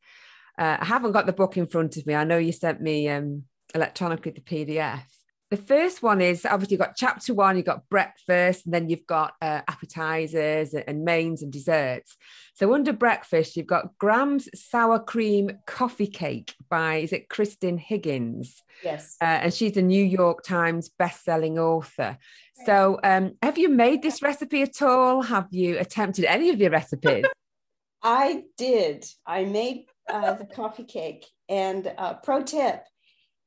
Uh, 0.57 0.77
I 0.79 0.85
haven't 0.85 1.11
got 1.11 1.25
the 1.25 1.33
book 1.33 1.57
in 1.57 1.67
front 1.67 1.97
of 1.97 2.07
me. 2.07 2.15
I 2.15 2.23
know 2.23 2.37
you 2.37 2.53
sent 2.53 2.81
me 2.81 3.09
um, 3.09 3.43
electronically 3.75 4.31
the 4.31 4.41
PDF 4.41 5.03
the 5.49 5.57
first 5.57 6.03
one 6.03 6.19
is 6.19 6.45
obviously 6.45 6.75
you've 6.75 6.81
got 6.81 6.97
chapter 6.97 7.33
one, 7.33 7.55
you've 7.55 7.65
got 7.65 7.87
breakfast, 7.89 8.65
and 8.65 8.73
then 8.73 8.89
you've 8.89 9.07
got 9.07 9.33
uh, 9.41 9.61
appetizers 9.67 10.73
and 10.73 11.05
mains 11.05 11.41
and 11.41 11.51
desserts. 11.51 12.17
So 12.55 12.73
under 12.73 12.91
breakfast, 12.91 13.55
you've 13.55 13.67
got 13.67 13.97
Graham's 13.97 14.49
sour 14.53 14.99
cream 14.99 15.51
coffee 15.65 16.07
cake 16.07 16.53
by 16.69 16.97
is 16.97 17.13
it 17.13 17.29
Kristan 17.29 17.79
Higgins? 17.79 18.61
Yes, 18.83 19.15
uh, 19.21 19.25
and 19.25 19.53
she's 19.53 19.77
a 19.77 19.81
New 19.81 20.03
York 20.03 20.43
Times 20.43 20.89
best-selling 20.89 21.57
author. 21.57 22.17
So, 22.65 22.99
um, 23.03 23.37
have 23.41 23.57
you 23.57 23.69
made 23.69 24.01
this 24.01 24.21
recipe 24.21 24.63
at 24.63 24.81
all? 24.81 25.21
Have 25.21 25.47
you 25.51 25.77
attempted 25.79 26.25
any 26.25 26.49
of 26.49 26.59
your 26.59 26.71
recipes? 26.71 27.25
I 28.03 28.43
did. 28.57 29.05
I 29.25 29.45
made 29.45 29.85
uh, 30.09 30.33
the 30.33 30.45
coffee 30.45 30.83
cake, 30.83 31.25
and 31.47 31.93
uh, 31.97 32.15
pro 32.15 32.43
tip 32.43 32.83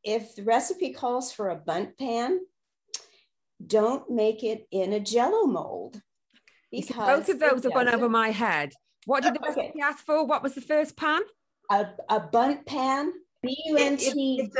if 0.05 0.35
the 0.35 0.43
recipe 0.43 0.93
calls 0.93 1.33
for 1.33 1.51
a 1.51 1.57
Bundt 1.57 1.99
pan, 1.99 2.41
don't 3.65 4.11
make 4.11 4.43
it 4.43 4.67
in 4.71 4.93
a 4.93 5.01
jello 5.01 5.47
mold. 5.47 6.01
Because 6.71 7.27
both 7.27 7.29
of 7.29 7.41
those 7.41 7.65
have 7.65 7.75
gone 7.75 7.89
over 7.89 8.09
my 8.09 8.31
head. 8.31 8.73
What 9.07 9.23
did 9.23 9.35
the 9.35 9.41
recipe 9.41 9.71
okay. 9.71 9.81
ask 9.83 10.05
for? 10.05 10.25
What 10.25 10.43
was 10.43 10.55
the 10.55 10.61
first 10.61 10.97
pan? 10.97 11.23
A, 11.71 11.87
a 12.09 12.21
Bundt 12.21 12.65
pan. 12.67 13.13
B 13.43 13.57
U 13.67 13.77
N 13.79 13.97
T 13.97 14.51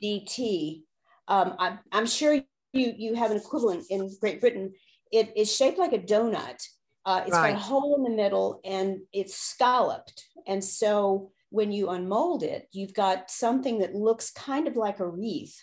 D 0.00 0.26
T. 0.26 0.84
Um, 1.26 1.54
I'm, 1.58 1.78
I'm 1.90 2.06
sure 2.06 2.34
you, 2.72 2.94
you 2.96 3.14
have 3.14 3.30
an 3.30 3.36
equivalent 3.36 3.84
in 3.90 4.08
Great 4.20 4.40
Britain. 4.40 4.72
It 5.10 5.32
is 5.36 5.54
shaped 5.54 5.78
like 5.78 5.92
a 5.92 5.98
donut. 5.98 6.62
Uh, 7.04 7.22
it's 7.26 7.32
right. 7.32 7.52
got 7.52 7.60
a 7.60 7.62
hole 7.62 7.96
in 7.96 8.04
the 8.04 8.16
middle 8.16 8.60
and 8.64 9.00
it's 9.12 9.36
scalloped. 9.36 10.24
And 10.46 10.62
so 10.62 11.32
when 11.54 11.70
you 11.70 11.88
unmold 11.90 12.42
it, 12.42 12.66
you've 12.72 12.92
got 12.92 13.30
something 13.30 13.78
that 13.78 13.94
looks 13.94 14.28
kind 14.32 14.66
of 14.66 14.74
like 14.74 14.98
a 14.98 15.06
wreath. 15.06 15.56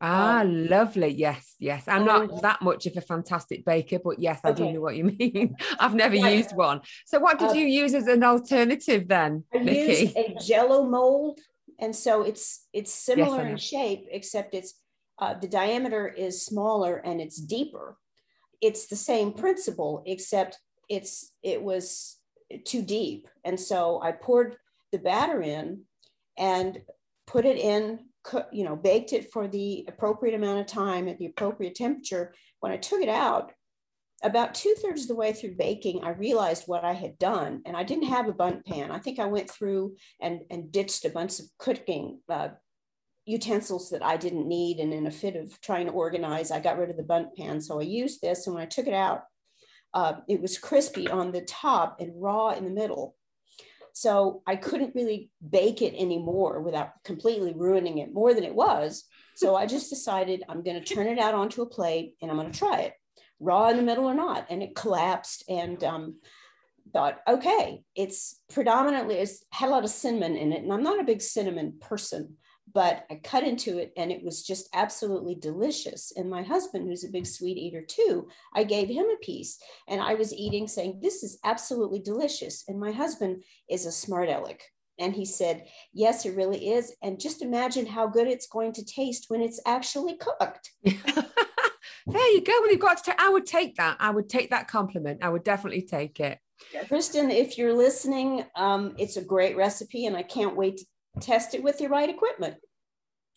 Ah, 0.00 0.40
um, 0.40 0.66
lovely. 0.66 1.10
Yes, 1.14 1.54
yes. 1.60 1.84
I'm 1.86 2.04
not 2.04 2.42
that 2.42 2.60
much 2.60 2.86
of 2.86 2.96
a 2.96 3.00
fantastic 3.00 3.64
baker, 3.64 4.00
but 4.02 4.18
yes, 4.18 4.40
I 4.42 4.50
okay. 4.50 4.66
do 4.66 4.72
know 4.72 4.80
what 4.80 4.96
you 4.96 5.04
mean. 5.18 5.54
I've 5.78 5.94
never 5.94 6.16
used 6.16 6.56
one. 6.56 6.80
So, 7.06 7.20
what 7.20 7.38
did 7.38 7.50
uh, 7.50 7.52
you 7.52 7.66
use 7.66 7.94
as 7.94 8.08
an 8.08 8.24
alternative 8.24 9.06
then, 9.06 9.44
I 9.54 9.58
Nikki? 9.58 10.06
used 10.06 10.16
a 10.16 10.34
Jello 10.40 10.88
mold, 10.88 11.38
and 11.78 11.94
so 11.94 12.22
it's 12.22 12.66
it's 12.72 12.92
similar 12.92 13.42
yes, 13.42 13.50
in 13.50 13.56
shape, 13.58 14.08
except 14.10 14.54
it's 14.56 14.74
uh, 15.20 15.34
the 15.34 15.46
diameter 15.46 16.08
is 16.08 16.44
smaller 16.44 16.96
and 16.96 17.20
it's 17.20 17.40
deeper. 17.40 17.96
It's 18.60 18.86
the 18.86 18.96
same 18.96 19.32
principle, 19.32 20.02
except 20.04 20.58
it's 20.88 21.30
it 21.44 21.62
was 21.62 22.18
too 22.64 22.82
deep, 22.82 23.28
and 23.44 23.60
so 23.60 24.02
I 24.02 24.10
poured 24.10 24.56
the 24.92 24.98
batter 24.98 25.42
in 25.42 25.82
and 26.38 26.80
put 27.26 27.44
it 27.44 27.56
in, 27.56 28.00
you 28.52 28.64
know, 28.64 28.76
baked 28.76 29.12
it 29.12 29.32
for 29.32 29.48
the 29.48 29.84
appropriate 29.88 30.34
amount 30.34 30.60
of 30.60 30.66
time 30.66 31.08
at 31.08 31.18
the 31.18 31.26
appropriate 31.26 31.74
temperature. 31.74 32.34
When 32.60 32.72
I 32.72 32.76
took 32.76 33.00
it 33.00 33.08
out, 33.08 33.52
about 34.24 34.54
two 34.54 34.74
thirds 34.80 35.02
of 35.02 35.08
the 35.08 35.16
way 35.16 35.32
through 35.32 35.56
baking, 35.56 36.04
I 36.04 36.10
realized 36.10 36.64
what 36.66 36.84
I 36.84 36.92
had 36.92 37.18
done, 37.18 37.62
and 37.66 37.76
I 37.76 37.82
didn't 37.82 38.08
have 38.08 38.28
a 38.28 38.32
Bundt 38.32 38.64
pan. 38.64 38.92
I 38.92 39.00
think 39.00 39.18
I 39.18 39.26
went 39.26 39.50
through 39.50 39.96
and, 40.20 40.42
and 40.48 40.70
ditched 40.70 41.04
a 41.04 41.10
bunch 41.10 41.40
of 41.40 41.46
cooking 41.58 42.20
uh, 42.28 42.50
utensils 43.26 43.90
that 43.90 44.04
I 44.04 44.16
didn't 44.16 44.46
need. 44.46 44.78
And 44.78 44.92
in 44.92 45.08
a 45.08 45.10
fit 45.10 45.34
of 45.34 45.60
trying 45.60 45.86
to 45.86 45.92
organize, 45.92 46.52
I 46.52 46.60
got 46.60 46.78
rid 46.78 46.90
of 46.90 46.96
the 46.96 47.02
Bundt 47.02 47.36
pan. 47.36 47.60
So 47.60 47.80
I 47.80 47.82
used 47.82 48.20
this, 48.20 48.46
and 48.46 48.54
when 48.54 48.62
I 48.62 48.66
took 48.66 48.86
it 48.86 48.94
out, 48.94 49.22
uh, 49.92 50.14
it 50.28 50.40
was 50.40 50.56
crispy 50.56 51.08
on 51.08 51.32
the 51.32 51.42
top 51.42 51.96
and 52.00 52.12
raw 52.14 52.50
in 52.50 52.64
the 52.64 52.70
middle. 52.70 53.16
So 53.92 54.42
I 54.46 54.56
couldn't 54.56 54.94
really 54.94 55.30
bake 55.48 55.82
it 55.82 55.94
anymore 55.94 56.60
without 56.60 56.90
completely 57.04 57.52
ruining 57.54 57.98
it 57.98 58.12
more 58.12 58.34
than 58.34 58.44
it 58.44 58.54
was. 58.54 59.04
So 59.34 59.56
I 59.56 59.66
just 59.66 59.90
decided 59.90 60.44
I'm 60.48 60.62
going 60.62 60.82
to 60.82 60.94
turn 60.94 61.06
it 61.06 61.18
out 61.18 61.34
onto 61.34 61.62
a 61.62 61.68
plate 61.68 62.14
and 62.20 62.30
I'm 62.30 62.36
going 62.36 62.50
to 62.50 62.58
try 62.58 62.80
it, 62.80 62.94
raw 63.40 63.68
in 63.68 63.76
the 63.76 63.82
middle 63.82 64.04
or 64.04 64.14
not. 64.14 64.46
And 64.50 64.62
it 64.62 64.74
collapsed 64.74 65.44
and 65.48 65.82
um, 65.84 66.16
thought, 66.92 67.18
okay, 67.28 67.82
it's 67.94 68.40
predominantly, 68.50 69.16
it's 69.16 69.44
had 69.50 69.68
a 69.68 69.72
lot 69.72 69.84
of 69.84 69.90
cinnamon 69.90 70.36
in 70.36 70.52
it. 70.52 70.62
And 70.62 70.72
I'm 70.72 70.82
not 70.82 71.00
a 71.00 71.04
big 71.04 71.22
cinnamon 71.22 71.74
person 71.80 72.36
but 72.74 73.04
I 73.10 73.16
cut 73.16 73.44
into 73.44 73.78
it 73.78 73.92
and 73.96 74.10
it 74.10 74.22
was 74.22 74.42
just 74.42 74.68
absolutely 74.72 75.34
delicious. 75.34 76.12
And 76.16 76.30
my 76.30 76.42
husband, 76.42 76.86
who's 76.86 77.04
a 77.04 77.10
big 77.10 77.26
sweet 77.26 77.56
eater 77.56 77.82
too, 77.82 78.28
I 78.54 78.64
gave 78.64 78.88
him 78.88 79.06
a 79.06 79.24
piece 79.24 79.58
and 79.88 80.00
I 80.00 80.14
was 80.14 80.34
eating, 80.34 80.68
saying, 80.68 81.00
This 81.00 81.22
is 81.22 81.38
absolutely 81.44 82.00
delicious. 82.00 82.64
And 82.68 82.78
my 82.78 82.92
husband 82.92 83.42
is 83.68 83.86
a 83.86 83.92
smart 83.92 84.28
aleck. 84.28 84.62
And 84.98 85.14
he 85.14 85.24
said, 85.24 85.66
Yes, 85.92 86.24
it 86.26 86.36
really 86.36 86.70
is. 86.70 86.94
And 87.02 87.20
just 87.20 87.42
imagine 87.42 87.86
how 87.86 88.06
good 88.06 88.26
it's 88.26 88.46
going 88.46 88.72
to 88.74 88.84
taste 88.84 89.26
when 89.28 89.42
it's 89.42 89.60
actually 89.66 90.16
cooked. 90.16 90.70
there 90.84 90.94
you 92.32 92.40
go. 92.40 92.52
Well, 92.60 92.70
you've 92.70 92.80
got 92.80 93.04
to. 93.04 93.20
I 93.20 93.28
would 93.28 93.46
take 93.46 93.76
that. 93.76 93.96
I 94.00 94.10
would 94.10 94.28
take 94.28 94.50
that 94.50 94.68
compliment. 94.68 95.22
I 95.22 95.28
would 95.28 95.44
definitely 95.44 95.82
take 95.82 96.20
it. 96.20 96.38
Kristan. 96.88 97.30
if 97.34 97.58
you're 97.58 97.74
listening, 97.74 98.44
um, 98.54 98.94
it's 98.98 99.16
a 99.16 99.24
great 99.24 99.56
recipe, 99.56 100.06
and 100.06 100.16
I 100.16 100.22
can't 100.22 100.56
wait 100.56 100.78
to 100.78 100.84
test 101.20 101.54
it 101.54 101.62
with 101.62 101.80
your 101.80 101.90
right 101.90 102.08
equipment. 102.08 102.56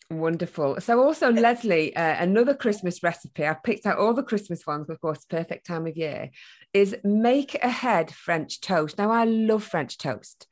Wonderful. 0.08 0.80
So, 0.80 1.02
also, 1.02 1.32
Leslie, 1.32 1.94
uh, 1.96 2.22
another 2.22 2.54
Christmas 2.54 3.02
recipe, 3.02 3.44
I 3.44 3.54
picked 3.54 3.86
out 3.86 3.98
all 3.98 4.14
the 4.14 4.22
Christmas 4.22 4.64
ones, 4.64 4.88
of 4.88 5.00
course, 5.00 5.24
perfect 5.24 5.66
time 5.66 5.86
of 5.86 5.96
year, 5.96 6.30
is 6.72 6.96
make 7.02 7.56
ahead 7.56 8.12
French 8.12 8.60
toast. 8.60 8.98
Now, 8.98 9.10
I 9.10 9.24
love 9.24 9.64
French 9.64 9.98
toast. 9.98 10.46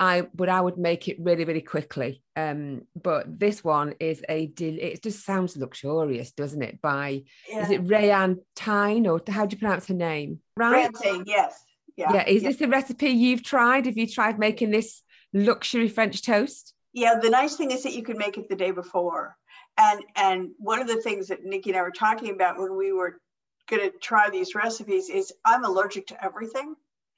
I 0.00 0.26
but 0.34 0.48
I 0.48 0.60
would 0.60 0.78
make 0.78 1.08
it 1.08 1.18
really, 1.20 1.44
really 1.44 1.60
quickly. 1.60 2.22
Um, 2.34 2.82
but 3.00 3.38
this 3.38 3.62
one 3.62 3.94
is 4.00 4.22
a 4.28 4.46
del- 4.46 4.78
it 4.78 5.02
just 5.02 5.24
sounds 5.26 5.58
luxurious, 5.58 6.32
doesn't 6.32 6.62
it? 6.62 6.80
By 6.80 7.24
yeah. 7.48 7.64
is 7.64 7.70
it 7.70 7.84
Rayanne 7.84 8.38
Tyne 8.56 9.06
or 9.06 9.20
how 9.28 9.44
do 9.44 9.54
you 9.54 9.60
pronounce 9.60 9.88
her 9.88 9.94
name? 9.94 10.40
Right. 10.56 10.90
yes. 11.26 11.62
Yeah. 11.96 12.14
Yeah. 12.14 12.26
Is 12.26 12.42
yeah. 12.42 12.48
this 12.48 12.60
a 12.62 12.68
recipe 12.68 13.10
you've 13.10 13.44
tried? 13.44 13.84
Have 13.84 13.98
you 13.98 14.06
tried 14.06 14.38
making 14.38 14.70
this 14.70 15.02
luxury 15.32 15.88
French 15.88 16.22
toast? 16.22 16.74
Yeah, 16.92 17.18
the 17.20 17.30
nice 17.30 17.56
thing 17.56 17.70
is 17.70 17.82
that 17.84 17.94
you 17.94 18.02
can 18.02 18.18
make 18.18 18.36
it 18.36 18.48
the 18.48 18.56
day 18.56 18.70
before. 18.70 19.36
And 19.78 20.02
and 20.16 20.50
one 20.58 20.80
of 20.80 20.88
the 20.88 21.00
things 21.00 21.28
that 21.28 21.44
Nikki 21.44 21.70
and 21.70 21.78
I 21.78 21.82
were 21.82 21.90
talking 21.90 22.30
about 22.30 22.58
when 22.58 22.76
we 22.76 22.92
were 22.92 23.20
going 23.68 23.90
to 23.90 23.96
try 23.98 24.28
these 24.28 24.54
recipes 24.54 25.08
is 25.08 25.32
I'm 25.44 25.64
allergic 25.64 26.08
to 26.08 26.24
everything. 26.24 26.74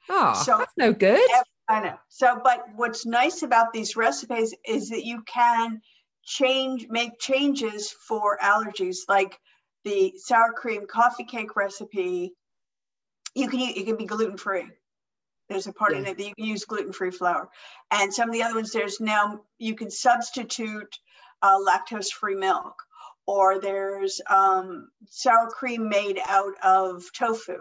Oh, 0.09 0.43
so 0.45 0.59
that's 0.59 0.73
no 0.77 0.93
good. 0.93 1.29
I 1.69 1.81
know. 1.81 1.99
So, 2.09 2.41
but 2.43 2.65
what's 2.75 3.07
nice 3.07 3.43
about 3.43 3.73
these 3.73 3.97
recipes 3.97 4.55
is 4.67 4.91
that 4.91 5.05
you 5.05 5.23
can 5.23 5.81
change, 6.25 6.87
make 6.91 7.19
changes 7.19 7.91
for 7.91 8.39
allergies, 8.43 8.99
like 9.09 9.39
the 9.85 10.13
sour 10.17 10.53
cream 10.53 10.87
coffee 10.87 11.25
cake 11.25 11.57
recipe. 11.57 12.35
You 13.35 13.49
can 13.49 13.61
it 13.61 13.87
can 13.87 13.97
be 13.97 14.05
gluten 14.05 14.37
free. 14.37 14.67
There's 15.53 15.67
a 15.67 15.73
part 15.73 15.93
yeah. 15.93 15.99
in 15.99 16.07
it 16.07 16.17
that 16.17 16.25
you 16.25 16.35
can 16.35 16.47
use 16.47 16.65
gluten 16.65 16.93
free 16.93 17.11
flour, 17.11 17.49
and 17.91 18.13
some 18.13 18.29
of 18.29 18.33
the 18.35 18.43
other 18.43 18.55
ones 18.55 18.73
there's 18.73 19.01
now 19.01 19.43
you 19.59 19.75
can 19.75 19.91
substitute 19.91 20.99
uh, 21.43 21.59
lactose 21.59 22.09
free 22.11 22.37
milk, 22.37 22.75
or 23.27 23.61
there's 23.61 24.21
um, 24.31 24.89
sour 25.11 25.49
cream 25.51 25.89
made 25.89 26.19
out 26.27 26.55
of 26.63 27.05
tofu. 27.13 27.59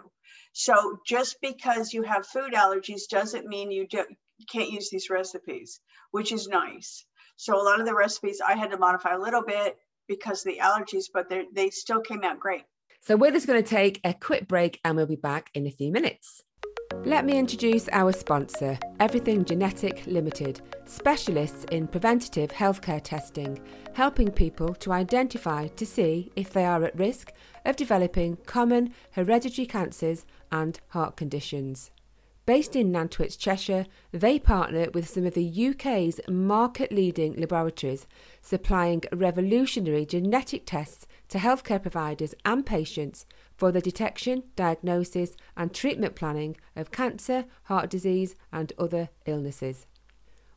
So 0.52 0.98
just 1.06 1.36
because 1.42 1.92
you 1.92 2.02
have 2.02 2.26
food 2.26 2.52
allergies 2.54 3.08
doesn't 3.10 3.46
mean 3.46 3.70
you, 3.70 3.86
do, 3.86 4.04
you 4.38 4.46
can't 4.50 4.70
use 4.70 4.90
these 4.90 5.10
recipes, 5.10 5.80
which 6.10 6.32
is 6.32 6.48
nice. 6.48 7.04
So 7.36 7.60
a 7.60 7.62
lot 7.62 7.80
of 7.80 7.86
the 7.86 7.94
recipes 7.94 8.40
I 8.40 8.56
had 8.56 8.70
to 8.70 8.78
modify 8.78 9.14
a 9.14 9.20
little 9.20 9.42
bit 9.42 9.76
because 10.08 10.44
of 10.44 10.52
the 10.52 10.60
allergies, 10.60 11.06
but 11.12 11.32
they 11.54 11.70
still 11.70 12.00
came 12.00 12.22
out 12.22 12.38
great. 12.38 12.64
So 13.00 13.16
we're 13.16 13.32
just 13.32 13.46
going 13.46 13.62
to 13.62 13.68
take 13.68 14.00
a 14.04 14.14
quick 14.14 14.46
break 14.46 14.78
and 14.84 14.96
we'll 14.96 15.06
be 15.06 15.16
back 15.16 15.50
in 15.54 15.66
a 15.66 15.70
few 15.70 15.90
minutes. 15.90 16.42
Let 17.00 17.24
me 17.24 17.36
introduce 17.36 17.88
our 17.90 18.12
sponsor, 18.12 18.78
Everything 19.00 19.44
Genetic 19.44 20.04
Limited, 20.06 20.60
specialists 20.84 21.64
in 21.72 21.88
preventative 21.88 22.50
healthcare 22.50 23.02
testing, 23.02 23.58
helping 23.94 24.30
people 24.30 24.74
to 24.76 24.92
identify 24.92 25.66
to 25.66 25.84
see 25.84 26.30
if 26.36 26.52
they 26.52 26.64
are 26.64 26.84
at 26.84 26.96
risk 26.96 27.32
of 27.64 27.76
developing 27.76 28.36
common 28.46 28.94
hereditary 29.12 29.66
cancers 29.66 30.24
and 30.52 30.78
heart 30.88 31.16
conditions. 31.16 31.90
Based 32.44 32.74
in 32.76 32.90
Nantwich, 32.92 33.38
Cheshire, 33.38 33.86
they 34.10 34.38
partner 34.38 34.88
with 34.92 35.08
some 35.08 35.26
of 35.26 35.34
the 35.34 35.68
UK's 35.68 36.20
market 36.28 36.92
leading 36.92 37.34
laboratories, 37.34 38.06
supplying 38.40 39.02
revolutionary 39.12 40.04
genetic 40.04 40.66
tests 40.66 41.06
to 41.28 41.38
healthcare 41.38 41.80
providers 41.80 42.34
and 42.44 42.66
patients 42.66 43.26
for 43.62 43.70
the 43.70 43.80
detection, 43.80 44.42
diagnosis, 44.56 45.36
and 45.56 45.72
treatment 45.72 46.16
planning 46.16 46.56
of 46.74 46.90
cancer, 46.90 47.44
heart 47.66 47.88
disease, 47.88 48.34
and 48.52 48.72
other 48.76 49.08
illnesses. 49.24 49.86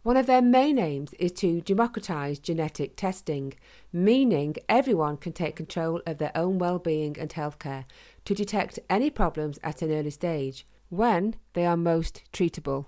One 0.02 0.18
of 0.18 0.26
their 0.26 0.42
main 0.42 0.80
aims 0.80 1.14
is 1.20 1.32
to 1.34 1.62
democratise 1.62 2.40
genetic 2.40 2.96
testing, 2.96 3.54
meaning 3.94 4.56
everyone 4.68 5.18
can 5.18 5.34
take 5.34 5.56
control 5.56 6.02
of 6.08 6.18
their 6.18 6.32
own 6.34 6.58
well-being 6.58 7.16
and 7.20 7.30
healthcare 7.30 7.86
to 8.26 8.34
detect 8.34 8.80
any 8.90 9.12
problems 9.12 9.60
at 9.62 9.84
an 9.84 9.92
early 9.92 10.10
stage 10.10 10.66
when 10.90 11.36
they 11.54 11.68
are 11.68 11.78
most 11.78 12.24
treatable. 12.34 12.88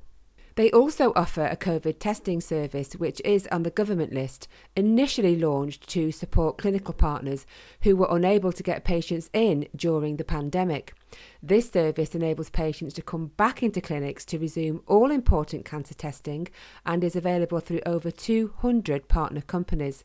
They 0.58 0.72
also 0.72 1.14
offer 1.16 1.46
a 1.46 1.56
COVID 1.56 2.00
testing 2.00 2.42
service, 2.42 2.94
which 2.94 3.22
is 3.24 3.48
on 3.52 3.62
the 3.62 3.70
government 3.70 4.12
list, 4.12 4.48
initially 4.76 5.36
launched 5.36 5.88
to 5.90 6.12
support 6.12 6.58
clinical 6.58 6.96
partners 6.96 7.46
who 7.84 7.96
were 7.96 8.08
unable 8.10 8.52
to 8.52 8.64
get 8.64 8.84
patients 8.84 9.30
in 9.34 9.68
during 9.76 10.18
the 10.18 10.24
pandemic. 10.24 10.96
This 11.44 11.70
service 11.70 12.16
enables 12.16 12.50
patients 12.50 12.96
to 12.96 13.04
come 13.04 13.28
back 13.38 13.62
into 13.62 13.82
clinics 13.82 14.26
to 14.26 14.40
resume 14.40 14.82
all 14.88 15.12
important 15.12 15.64
cancer 15.64 15.94
testing 15.94 16.48
and 16.88 17.04
is 17.04 17.16
available 17.16 17.60
through 17.60 17.82
over 17.86 18.10
200 18.10 19.08
partner 19.08 19.42
companies. 19.42 20.04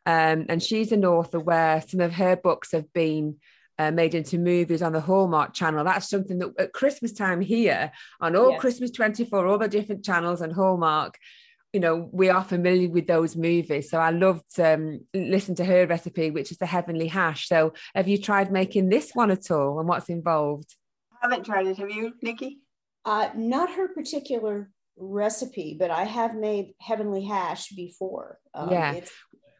Um, 0.06 0.46
and 0.48 0.62
she's 0.62 0.92
an 0.92 1.04
author 1.04 1.40
where 1.40 1.80
some 1.80 2.00
of 2.00 2.12
her 2.12 2.36
books 2.36 2.72
have 2.72 2.92
been 2.92 3.36
uh, 3.78 3.90
made 3.90 4.14
into 4.14 4.38
movies 4.38 4.82
on 4.82 4.92
the 4.92 5.00
Hallmark 5.00 5.54
channel. 5.54 5.84
That's 5.84 6.08
something 6.08 6.38
that 6.38 6.52
at 6.58 6.72
Christmas 6.72 7.12
time 7.12 7.40
here 7.40 7.90
on 8.20 8.36
all 8.36 8.52
yes. 8.52 8.60
Christmas 8.60 8.90
24, 8.90 9.46
all 9.46 9.58
the 9.58 9.68
different 9.68 10.04
channels 10.04 10.40
and 10.40 10.52
Hallmark, 10.52 11.18
you 11.74 11.80
know 11.80 12.08
we 12.12 12.30
are 12.30 12.44
familiar 12.44 12.88
with 12.88 13.08
those 13.08 13.36
movies. 13.36 13.90
So 13.90 13.98
i 13.98 14.10
loved 14.10 14.58
um 14.60 15.00
listen 15.12 15.56
to 15.56 15.64
her 15.64 15.86
recipe 15.86 16.30
which 16.30 16.52
is 16.52 16.58
the 16.58 16.66
heavenly 16.66 17.08
hash. 17.08 17.48
So 17.48 17.74
have 17.94 18.08
you 18.08 18.16
tried 18.16 18.52
making 18.52 18.88
this 18.88 19.10
one 19.12 19.32
at 19.32 19.50
all 19.50 19.80
and 19.80 19.88
what's 19.88 20.08
involved? 20.08 20.76
I 21.12 21.26
haven't 21.28 21.44
tried 21.44 21.66
it. 21.66 21.76
Have 21.76 21.90
you 21.90 22.14
nikki? 22.22 22.60
Uh 23.04 23.28
not 23.34 23.72
her 23.72 23.88
particular 23.88 24.70
recipe 24.96 25.74
but 25.76 25.90
i 25.90 26.04
have 26.04 26.36
made 26.36 26.72
heavenly 26.80 27.24
hash 27.24 27.70
before. 27.70 28.38
Um, 28.54 28.70
yeah. 28.70 29.00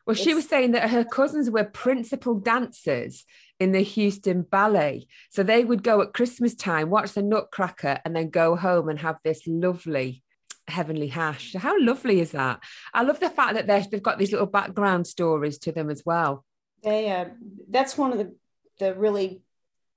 well 0.06 0.14
she 0.14 0.32
was 0.32 0.48
saying 0.48 0.70
that 0.70 0.90
her 0.90 1.04
cousins 1.04 1.50
were 1.50 1.64
principal 1.64 2.36
dancers 2.36 3.24
in 3.60 3.72
the 3.72 3.80
Houston 3.80 4.42
Ballet. 4.42 5.06
So 5.30 5.42
they 5.42 5.64
would 5.64 5.82
go 5.84 6.02
at 6.02 6.12
Christmas 6.12 6.54
time, 6.56 6.90
watch 6.90 7.12
the 7.12 7.22
Nutcracker, 7.22 8.00
and 8.04 8.14
then 8.14 8.28
go 8.30 8.56
home 8.56 8.88
and 8.88 8.98
have 8.98 9.16
this 9.22 9.42
lovely 9.46 10.23
heavenly 10.68 11.08
hash. 11.08 11.54
How 11.54 11.80
lovely 11.80 12.20
is 12.20 12.32
that? 12.32 12.60
I 12.92 13.02
love 13.02 13.20
the 13.20 13.30
fact 13.30 13.54
that 13.54 13.66
they've 13.66 14.02
got 14.02 14.18
these 14.18 14.32
little 14.32 14.46
background 14.46 15.06
stories 15.06 15.58
to 15.58 15.72
them 15.72 15.90
as 15.90 16.02
well. 16.04 16.44
They 16.82 17.10
uh, 17.10 17.26
that's 17.68 17.96
one 17.96 18.12
of 18.12 18.18
the 18.18 18.34
the 18.78 18.94
really 18.94 19.42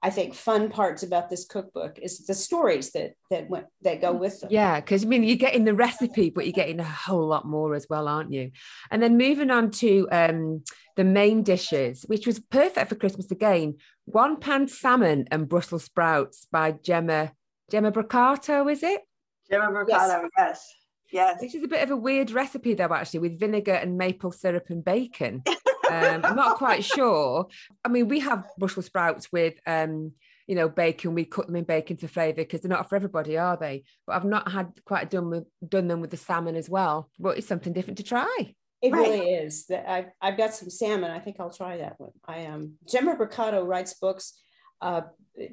I 0.01 0.11
think 0.11 0.35
fun 0.35 0.69
parts 0.69 1.01
about 1.01 1.29
this 1.29 1.45
cookbook 1.45 1.97
is 1.99 2.25
the 2.25 2.33
stories 2.33 2.91
that 2.91 3.13
that 3.31 3.49
went 3.49 3.65
that 3.81 4.01
go 4.01 4.13
with 4.13 4.39
them. 4.41 4.49
Yeah, 4.51 4.79
because 4.79 5.03
I 5.03 5.07
mean 5.07 5.23
you're 5.23 5.37
getting 5.37 5.65
the 5.65 5.73
recipe, 5.73 6.29
but 6.29 6.45
you're 6.45 6.53
getting 6.53 6.79
a 6.79 6.83
whole 6.83 7.27
lot 7.27 7.45
more 7.45 7.73
as 7.73 7.87
well, 7.89 8.07
aren't 8.07 8.31
you? 8.31 8.51
And 8.91 9.01
then 9.01 9.17
moving 9.17 9.49
on 9.49 9.71
to 9.71 10.07
um, 10.11 10.63
the 10.95 11.03
main 11.03 11.43
dishes, 11.43 12.03
which 12.07 12.27
was 12.27 12.39
perfect 12.39 12.89
for 12.89 12.95
Christmas 12.95 13.31
again. 13.31 13.77
One 14.05 14.39
pan 14.39 14.67
salmon 14.67 15.25
and 15.31 15.49
Brussels 15.49 15.85
sprouts 15.85 16.47
by 16.51 16.73
Gemma 16.73 17.31
Gemma 17.71 17.91
Broccato, 17.91 18.71
is 18.71 18.83
it? 18.83 19.01
Gemma 19.49 19.71
Broccato, 19.71 20.27
yes. 20.37 20.73
yes. 21.11 21.41
This 21.41 21.55
is 21.55 21.63
a 21.63 21.67
bit 21.67 21.83
of 21.83 21.91
a 21.91 21.97
weird 21.97 22.31
recipe, 22.31 22.73
though, 22.73 22.93
actually, 22.93 23.21
with 23.21 23.39
vinegar 23.39 23.73
and 23.73 23.97
maple 23.97 24.31
syrup 24.31 24.69
and 24.69 24.83
bacon. 24.83 25.43
um, 25.47 26.21
I'm 26.23 26.35
not 26.35 26.57
quite 26.57 26.83
sure. 26.95 27.47
I 27.83 27.89
mean, 27.89 28.07
we 28.07 28.19
have 28.19 28.45
Brussels 28.57 28.85
sprouts 28.85 29.31
with, 29.31 29.55
um, 29.65 30.13
you 30.47 30.55
know, 30.55 30.69
bacon. 30.69 31.13
We 31.13 31.25
cook 31.25 31.47
them 31.47 31.55
in 31.55 31.63
bacon 31.63 31.97
for 31.97 32.07
flavour 32.07 32.35
because 32.37 32.61
they're 32.61 32.69
not 32.69 32.89
for 32.89 32.95
everybody, 32.95 33.37
are 33.37 33.57
they? 33.57 33.83
But 34.05 34.17
I've 34.17 34.25
not 34.25 34.51
had 34.51 34.73
quite 34.85 35.09
done 35.09 35.29
with 35.29 35.45
done 35.67 35.87
them 35.87 36.01
with 36.01 36.11
the 36.11 36.17
salmon 36.17 36.55
as 36.55 36.69
well. 36.69 37.09
But 37.19 37.37
it's 37.37 37.47
something 37.47 37.73
different 37.73 37.97
to 37.97 38.03
try. 38.03 38.55
It 38.81 38.91
right. 38.91 39.09
really 39.09 39.31
is. 39.31 39.65
I've, 39.71 40.11
I've 40.21 40.37
got 40.37 40.53
some 40.53 40.69
salmon. 40.69 41.09
I 41.09 41.19
think 41.19 41.37
I'll 41.39 41.49
try 41.49 41.77
that 41.77 41.99
one. 41.99 42.11
I 42.25 42.39
am. 42.39 42.53
Um, 42.53 42.73
Gemma 42.87 43.15
Broccato 43.15 43.65
writes 43.65 43.95
books 43.95 44.39
uh, 44.81 45.01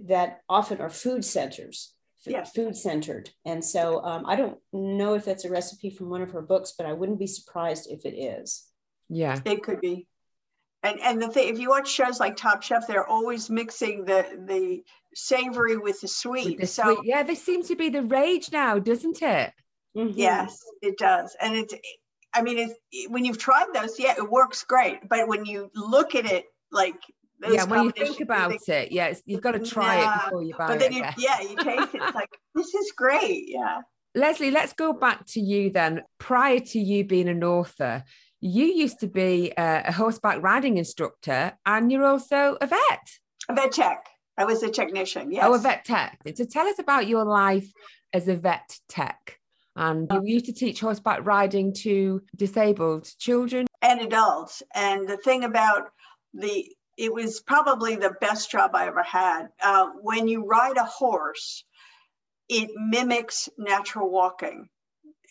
that 0.07 0.41
often 0.49 0.81
are 0.81 0.91
food 0.91 1.25
centers 1.25 1.94
yeah. 2.33 2.45
food 2.45 2.77
centered. 2.77 3.31
And 3.45 3.65
so 3.65 4.03
um, 4.05 4.25
I 4.27 4.37
don't 4.37 4.59
know 4.73 5.15
if 5.15 5.25
that's 5.25 5.45
a 5.45 5.51
recipe 5.51 5.91
from 5.91 6.11
one 6.11 6.23
of 6.23 6.33
her 6.33 6.43
books, 6.43 6.75
but 6.77 6.87
I 6.87 6.93
wouldn't 6.93 7.19
be 7.19 7.27
surprised 7.27 7.91
if 7.91 8.05
it 8.05 8.17
is. 8.17 8.65
Yeah, 9.09 9.39
it 9.45 9.63
could 9.63 9.81
be. 9.81 10.09
And 10.83 11.01
and 11.01 11.21
the 11.21 11.29
thing, 11.29 11.49
if 11.49 11.59
you 11.59 11.71
watch 11.71 11.91
shows 11.91 12.21
like 12.21 12.37
Top 12.37 12.63
Chef, 12.63 12.87
they're 12.87 13.07
always 13.07 13.49
mixing 13.49 14.05
the 14.05 14.27
the 14.47 14.83
savory 15.15 15.77
with 15.77 16.01
the 16.01 16.09
sweet. 16.09 16.59
With 16.59 16.61
the 16.61 16.67
so 16.67 16.97
sweet. 16.97 16.99
yeah, 17.05 17.23
they 17.23 17.35
seem 17.35 17.63
to 17.65 17.77
be 17.77 17.89
the 17.89 18.03
rage 18.03 18.53
now, 18.53 18.79
doesn't 18.79 19.23
it? 19.23 19.53
Mm-hmm. 19.97 20.19
Yes, 20.19 20.59
it 20.83 20.99
does. 20.99 21.37
And 21.41 21.57
it's 21.57 21.75
I 22.35 22.43
mean, 22.43 22.59
it's 22.59 23.09
when 23.09 23.25
you've 23.25 23.39
tried 23.39 23.67
those, 23.73 23.99
yeah, 23.99 24.15
it 24.19 24.31
works 24.31 24.65
great. 24.65 25.09
But 25.09 25.29
when 25.29 25.45
you 25.45 25.71
look 25.75 26.15
at 26.15 26.27
it 26.27 26.47
like 26.73 26.97
yeah, 27.51 27.65
when 27.65 27.85
you 27.85 27.91
think 27.91 28.21
about 28.21 28.53
it, 28.69 28.93
yeah, 28.93 29.15
you've 29.27 29.41
got 29.41 29.53
to 29.53 29.59
try 29.59 29.99
yeah, 29.99 30.15
it 30.15 30.25
before 30.25 30.43
you 30.43 30.55
buy 30.57 30.67
but 30.67 30.79
then 30.79 30.93
it. 30.93 30.97
You, 30.97 31.05
yeah, 31.19 31.41
you 31.41 31.57
taste 31.57 31.95
it. 31.95 32.03
It's 32.03 32.15
like 32.15 32.31
this 32.55 32.75
is 32.75 32.93
great. 32.97 33.45
Yeah. 33.47 33.81
Leslie, 34.15 34.51
let's 34.51 34.73
go 34.73 34.93
back 34.93 35.27
to 35.27 35.41
you 35.41 35.71
then. 35.71 36.03
Prior 36.19 36.61
to 36.61 36.79
you 36.79 37.05
being 37.05 37.29
an 37.29 37.43
author, 37.43 38.05
you 38.41 38.67
used 38.67 39.01
to 39.01 39.09
be 39.09 39.53
a, 39.59 39.85
a 39.87 39.93
horseback 39.93 40.43
riding 40.43 40.77
instructor, 40.77 41.53
and 41.67 41.91
you're 41.91 42.05
also 42.05 42.57
a 42.61 42.67
vet. 42.67 43.09
A 43.49 43.55
vet 43.55 43.73
tech. 43.73 44.07
I 44.39 44.45
was 44.45 44.63
a 44.63 44.71
technician. 44.71 45.33
Yes. 45.33 45.45
Oh, 45.47 45.55
a 45.55 45.59
vet 45.59 45.85
tech. 45.85 46.19
So 46.35 46.45
tell 46.45 46.67
us 46.67 46.79
about 46.79 47.07
your 47.07 47.25
life 47.25 47.71
as 48.13 48.29
a 48.29 48.37
vet 48.37 48.79
tech. 48.89 49.39
And 49.77 50.09
you 50.13 50.21
used 50.25 50.47
to 50.47 50.53
teach 50.53 50.81
horseback 50.81 51.27
riding 51.27 51.75
to 51.79 52.23
disabled 52.37 53.11
children 53.19 53.67
and 53.83 54.01
adults. 54.01 54.63
And 54.73 55.09
the 55.09 55.17
thing 55.17 55.43
about 55.43 55.89
the 56.33 56.69
it 56.97 57.13
was 57.13 57.41
probably 57.41 57.97
the 57.97 58.15
best 58.21 58.51
job 58.51 58.71
I 58.75 58.87
ever 58.87 59.03
had. 59.03 59.49
Uh, 59.63 59.91
when 60.01 60.29
you 60.29 60.45
ride 60.45 60.77
a 60.77 60.85
horse, 60.85 61.65
it 62.49 62.71
mimics 62.77 63.49
natural 63.59 64.11
walking. 64.11 64.69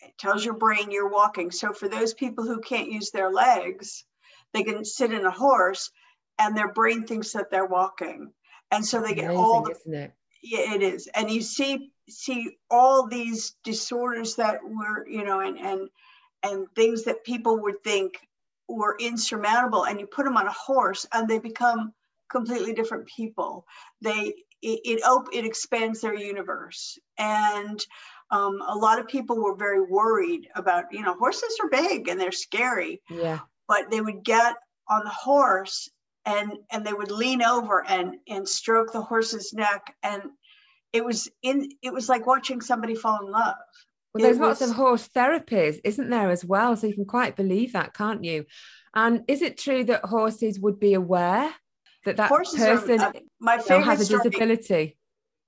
It 0.02 0.18
tells 0.18 0.44
your 0.44 0.54
brain 0.54 0.90
you're 0.90 1.08
walking. 1.08 1.50
So 1.50 1.72
for 1.72 1.88
those 1.88 2.12
people 2.12 2.44
who 2.44 2.60
can't 2.60 2.90
use 2.90 3.10
their 3.10 3.30
legs, 3.30 4.04
they 4.52 4.62
can 4.62 4.84
sit 4.84 5.12
in 5.12 5.24
a 5.24 5.30
horse 5.30 5.90
and 6.38 6.56
their 6.56 6.72
brain 6.72 7.06
thinks 7.06 7.32
that 7.32 7.50
they're 7.50 7.66
walking. 7.66 8.32
And 8.70 8.84
so 8.84 9.00
they 9.00 9.14
get 9.14 9.24
Amazing, 9.24 9.38
all 9.38 9.62
the, 9.62 9.70
isn't 9.72 9.94
it? 9.94 10.12
Yeah, 10.42 10.74
it 10.74 10.82
is. 10.82 11.08
And 11.14 11.30
you 11.30 11.40
see 11.40 11.90
see 12.08 12.58
all 12.70 13.06
these 13.06 13.54
disorders 13.64 14.34
that 14.36 14.58
were, 14.62 15.06
you 15.08 15.24
know, 15.24 15.40
and 15.40 15.58
and 15.58 15.88
and 16.42 16.66
things 16.74 17.04
that 17.04 17.24
people 17.24 17.62
would 17.62 17.82
think 17.82 18.14
were 18.68 18.96
insurmountable 18.98 19.84
and 19.84 20.00
you 20.00 20.06
put 20.06 20.24
them 20.24 20.36
on 20.36 20.46
a 20.46 20.52
horse 20.52 21.06
and 21.12 21.28
they 21.28 21.38
become 21.38 21.92
completely 22.30 22.72
different 22.72 23.06
people. 23.06 23.66
They 24.00 24.34
it 24.62 24.80
it, 24.84 25.04
op- 25.04 25.32
it 25.32 25.44
expands 25.44 26.00
their 26.00 26.14
universe. 26.14 26.98
And 27.18 27.84
um, 28.30 28.60
a 28.66 28.74
lot 28.74 28.98
of 28.98 29.06
people 29.06 29.42
were 29.42 29.56
very 29.56 29.82
worried 29.82 30.48
about 30.54 30.86
you 30.92 31.02
know 31.02 31.14
horses 31.14 31.56
are 31.62 31.68
big 31.68 32.08
and 32.08 32.20
they're 32.20 32.32
scary. 32.32 33.02
Yeah. 33.10 33.40
But 33.68 33.90
they 33.90 34.00
would 34.00 34.24
get 34.24 34.56
on 34.88 35.04
the 35.04 35.10
horse 35.10 35.88
and 36.24 36.52
and 36.70 36.86
they 36.86 36.92
would 36.92 37.10
lean 37.10 37.42
over 37.42 37.84
and 37.86 38.16
and 38.28 38.48
stroke 38.48 38.92
the 38.92 39.02
horse's 39.02 39.52
neck. 39.52 39.94
And 40.02 40.22
it 40.92 41.04
was 41.04 41.28
in 41.42 41.68
it 41.82 41.92
was 41.92 42.08
like 42.08 42.26
watching 42.26 42.60
somebody 42.60 42.94
fall 42.94 43.24
in 43.24 43.30
love 43.30 43.54
well, 44.14 44.22
there's 44.22 44.38
was... 44.38 44.60
lots 44.60 44.70
of 44.70 44.76
horse 44.76 45.08
therapies, 45.08 45.80
isn't 45.82 46.08
there, 46.08 46.30
as 46.30 46.44
well? 46.44 46.76
So 46.76 46.86
you 46.86 46.94
can 46.94 47.04
quite 47.04 47.36
believe 47.36 47.72
that, 47.72 47.94
can't 47.94 48.22
you? 48.22 48.46
And 48.94 49.24
is 49.26 49.42
it 49.42 49.58
true 49.58 49.82
that 49.84 50.04
horses 50.04 50.60
would 50.60 50.78
be 50.78 50.94
aware 50.94 51.52
that 52.04 52.16
that 52.18 52.28
Horses 52.28 52.60
person 52.60 53.00
are, 53.00 53.08
uh, 53.08 53.12
my 53.40 53.58
favorite 53.58 53.84
has 53.84 54.00
a 54.00 54.04
story, 54.04 54.22
disability? 54.24 54.96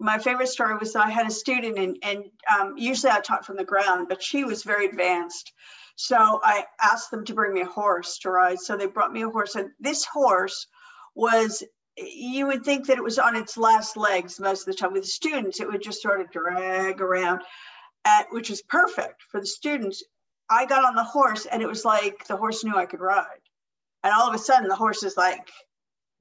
My 0.01 0.19
favorite 0.19 0.49
story 0.49 0.77
was 0.77 0.97
I 0.97 1.11
had 1.11 1.27
a 1.27 1.31
student, 1.31 1.79
and, 1.79 1.97
and 2.03 2.25
um, 2.59 2.75
usually 2.77 3.13
I 3.13 3.21
taught 3.21 3.47
from 3.47 3.57
the 3.57 3.65
ground, 3.65 4.09
but 4.09 4.23
she 4.23 4.45
was 4.45 4.63
very 4.63 4.87
advanced. 4.87 5.53
So 5.95 6.41
I 6.43 6.65
asked 6.83 7.11
them 7.11 7.25
to 7.27 7.35
bring 7.35 7.55
me 7.55 7.61
a 7.61 7.67
horse 7.67 8.19
to 8.19 8.31
ride. 8.31 8.59
So 8.59 8.77
they 8.77 8.87
brought 8.87 9.13
me 9.13 9.23
a 9.23 9.31
horse, 9.31 9.55
and 9.55 9.71
this 9.79 10.05
horse 10.05 10.67
was 11.15 11.63
you 11.97 12.47
would 12.47 12.63
think 12.63 12.87
that 12.87 12.99
it 12.99 13.05
was 13.05 13.19
on 13.19 13.37
its 13.37 13.57
last 13.57 13.97
legs 13.97 14.39
most 14.39 14.67
of 14.67 14.75
the 14.75 14.79
time. 14.79 14.93
With 14.93 15.07
students, 15.07 15.61
it 15.61 15.69
would 15.69 15.83
just 15.83 16.03
sort 16.03 16.21
of 16.21 16.31
drag 16.31 17.01
around 17.01 17.43
at, 18.07 18.27
which 18.31 18.51
is 18.51 18.63
perfect 18.63 19.23
for 19.31 19.41
the 19.41 19.47
students. 19.47 20.03
I 20.49 20.65
got 20.65 20.85
on 20.85 20.95
the 20.95 21.05
horse 21.05 21.47
and 21.47 21.61
it 21.61 21.67
was 21.67 21.85
like 21.85 22.27
the 22.27 22.37
horse 22.37 22.65
knew 22.65 22.77
I 22.77 22.87
could 22.87 23.01
ride. 23.01 23.45
And 24.05 24.15
all 24.15 24.29
of 24.29 24.35
a 24.35 24.39
sudden 24.39 24.69
the 24.69 24.77
horse 24.77 25.03
is 25.03 25.17
like, 25.17 25.51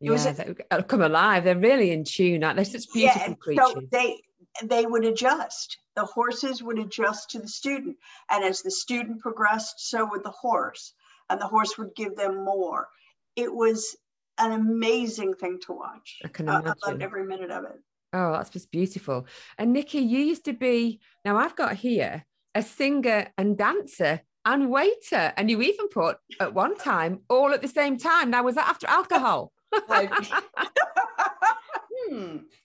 it 0.02 0.08
yeah, 0.08 0.12
was 0.12 0.24
they 0.26 0.84
come 0.88 1.02
alive. 1.02 1.44
They're 1.44 1.58
really 1.58 1.92
in 1.92 2.04
tune. 2.04 2.42
They're 2.42 2.66
such 2.66 2.92
beautiful 2.92 3.22
yeah, 3.30 3.34
creatures. 3.36 3.66
So 3.74 3.82
they 3.92 4.22
they 4.64 4.86
would 4.86 5.06
adjust. 5.06 5.78
The 5.96 6.06
horses 6.06 6.62
would 6.62 6.80
adjust 6.80 7.32
to 7.32 7.40
the 7.40 7.48
student, 7.48 7.98
and 8.30 8.44
as 8.44 8.62
the 8.62 8.72
student 8.72 9.22
progressed, 9.22 9.90
so 9.90 10.06
would 10.10 10.24
the 10.24 10.32
horse, 10.32 10.94
and 11.30 11.40
the 11.40 11.48
horse 11.48 11.78
would 11.78 11.96
give 11.96 12.16
them 12.16 12.44
more. 12.44 12.90
It 13.36 13.54
was 13.54 13.96
an 14.38 14.52
amazing 14.52 15.36
thing 15.36 15.60
to 15.66 15.74
watch. 15.74 16.20
I 16.24 16.28
can 16.28 16.48
imagine. 16.48 16.68
Uh, 16.68 16.74
I 16.84 16.90
loved 16.90 17.02
every 17.02 17.26
minute 17.26 17.52
of 17.52 17.64
it. 17.64 17.80
Oh, 18.16 18.32
that's 18.32 18.50
just 18.50 18.72
beautiful. 18.72 19.28
And 19.58 19.74
Nikki, 19.74 20.00
you 20.00 20.20
used 20.20 20.46
to 20.46 20.54
be, 20.54 21.02
now 21.26 21.36
I've 21.36 21.58
got 21.58 21.76
here 21.76 22.24
a 22.56 22.62
singer 22.62 23.28
and 23.38 23.58
dancer 23.58 24.22
and 24.46 24.70
waiter. 24.72 25.34
And 25.36 25.52
you 25.52 25.62
even 25.62 25.90
put 25.90 26.18
at 26.40 26.54
one 26.54 26.78
time 26.78 27.20
all 27.30 27.52
at 27.54 27.62
the 27.62 27.68
same 27.68 27.98
time. 27.98 28.30
Now, 28.30 28.44
was 28.44 28.56
that 28.56 28.70
after 28.70 28.88
alcohol? 28.88 29.52
hmm. 29.76 29.98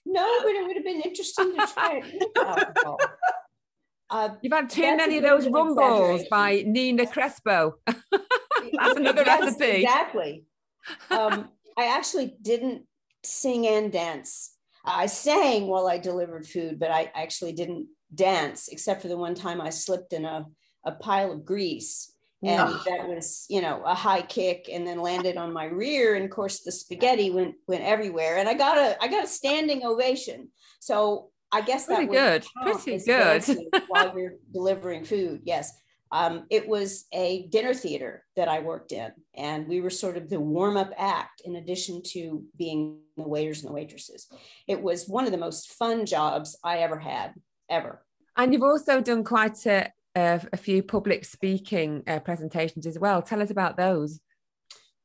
No, 0.05 0.39
but 0.41 0.51
it 0.51 0.67
would 0.67 0.77
have 0.77 0.85
been 0.85 1.01
interesting 1.01 1.53
to 1.57 1.67
try 1.67 2.01
it 2.03 2.31
alcohol. 2.37 2.97
Uh, 4.13 4.27
You've 4.41 4.51
had 4.51 4.69
too 4.69 4.97
many 4.97 5.15
of 5.19 5.23
those 5.23 5.47
rumbles 5.47 6.25
by 6.29 6.65
Nina 6.67 7.07
Crespo. 7.07 7.75
that's 7.87 8.97
another 8.97 9.23
yes, 9.25 9.39
recipe. 9.39 9.83
Exactly. 9.83 10.43
Um, 11.09 11.47
I 11.77 11.85
actually 11.95 12.35
didn't 12.41 12.81
sing 13.23 13.65
and 13.67 13.89
dance 13.89 14.57
I 14.85 15.05
sang 15.05 15.67
while 15.67 15.87
I 15.87 15.97
delivered 15.97 16.47
food, 16.47 16.79
but 16.79 16.91
I 16.91 17.11
actually 17.13 17.53
didn't 17.53 17.87
dance 18.13 18.67
except 18.67 19.01
for 19.01 19.07
the 19.07 19.17
one 19.17 19.35
time 19.35 19.61
I 19.61 19.69
slipped 19.69 20.13
in 20.13 20.25
a, 20.25 20.45
a 20.85 20.91
pile 20.93 21.31
of 21.31 21.45
grease. 21.45 22.13
And 22.43 22.59
oh. 22.59 22.83
that 22.87 23.07
was, 23.07 23.45
you 23.49 23.61
know, 23.61 23.83
a 23.85 23.93
high 23.93 24.23
kick 24.23 24.67
and 24.71 24.85
then 24.85 24.99
landed 24.99 25.37
on 25.37 25.53
my 25.53 25.65
rear. 25.65 26.15
And 26.15 26.25
of 26.25 26.31
course 26.31 26.61
the 26.61 26.71
spaghetti 26.71 27.29
went 27.29 27.53
went 27.67 27.83
everywhere. 27.83 28.37
And 28.37 28.49
I 28.49 28.55
got 28.55 28.79
a 28.79 28.97
I 28.99 29.07
got 29.09 29.25
a 29.25 29.27
standing 29.27 29.85
ovation. 29.85 30.49
So 30.79 31.29
I 31.51 31.61
guess 31.61 31.85
that 31.85 31.99
was 31.99 32.07
pretty 32.07 32.13
good. 32.13 32.45
Pretty 32.63 33.05
good. 33.05 33.83
while 33.89 34.17
you're 34.17 34.35
delivering 34.51 35.03
food. 35.03 35.41
Yes. 35.43 35.71
Um, 36.11 36.45
it 36.49 36.67
was 36.67 37.05
a 37.13 37.47
dinner 37.47 37.73
theater 37.73 38.25
that 38.35 38.49
I 38.49 38.59
worked 38.59 38.91
in, 38.91 39.11
and 39.33 39.67
we 39.67 39.79
were 39.79 39.89
sort 39.89 40.17
of 40.17 40.29
the 40.29 40.39
warm 40.39 40.75
up 40.75 40.91
act 40.97 41.41
in 41.45 41.55
addition 41.55 42.01
to 42.07 42.43
being 42.57 42.99
the 43.15 43.27
waiters 43.27 43.61
and 43.61 43.69
the 43.69 43.73
waitresses. 43.73 44.27
It 44.67 44.81
was 44.81 45.07
one 45.07 45.25
of 45.25 45.31
the 45.31 45.37
most 45.37 45.71
fun 45.73 46.05
jobs 46.05 46.57
I 46.63 46.79
ever 46.79 46.99
had, 46.99 47.33
ever. 47.69 48.03
And 48.35 48.51
you've 48.51 48.63
also 48.63 48.99
done 48.99 49.23
quite 49.23 49.65
a, 49.65 49.89
a, 50.15 50.41
a 50.51 50.57
few 50.57 50.83
public 50.83 51.23
speaking 51.23 52.03
uh, 52.07 52.19
presentations 52.19 52.85
as 52.85 52.99
well. 52.99 53.21
Tell 53.21 53.41
us 53.41 53.49
about 53.49 53.77
those. 53.77 54.19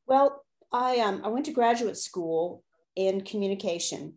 Well, 0.07 0.43
I, 0.73 0.99
um, 0.99 1.23
I 1.25 1.29
went 1.29 1.47
to 1.47 1.53
graduate 1.53 1.97
school 1.97 2.65
in 2.97 3.21
communication. 3.21 4.15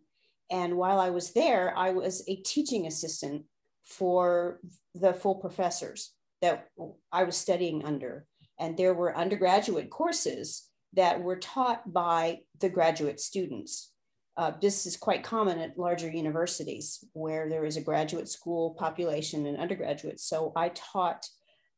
And 0.50 0.76
while 0.76 0.98
I 0.98 1.10
was 1.10 1.32
there, 1.32 1.72
I 1.76 1.90
was 1.90 2.24
a 2.26 2.36
teaching 2.36 2.86
assistant 2.86 3.44
for 3.84 4.60
the 4.94 5.12
full 5.12 5.36
professors 5.36 6.12
that 6.42 6.68
I 7.12 7.24
was 7.24 7.36
studying 7.36 7.84
under. 7.84 8.26
And 8.58 8.76
there 8.76 8.94
were 8.94 9.16
undergraduate 9.16 9.90
courses 9.90 10.68
that 10.94 11.20
were 11.20 11.36
taught 11.36 11.92
by 11.92 12.40
the 12.60 12.68
graduate 12.68 13.20
students. 13.20 13.92
Uh, 14.36 14.52
this 14.60 14.86
is 14.86 14.96
quite 14.96 15.22
common 15.22 15.58
at 15.58 15.78
larger 15.78 16.10
universities 16.10 17.04
where 17.12 17.48
there 17.48 17.64
is 17.64 17.76
a 17.76 17.82
graduate 17.82 18.28
school 18.28 18.74
population 18.78 19.46
and 19.46 19.58
undergraduates. 19.58 20.24
So 20.24 20.52
I 20.56 20.70
taught 20.70 21.26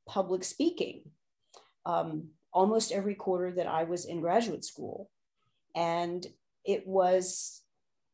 public 0.08 0.44
speaking 0.44 1.02
um, 1.86 2.28
almost 2.52 2.92
every 2.92 3.14
quarter 3.14 3.52
that 3.52 3.66
I 3.66 3.84
was 3.84 4.04
in 4.04 4.20
graduate 4.20 4.64
school. 4.64 5.10
And 5.74 6.24
it 6.64 6.86
was 6.86 7.61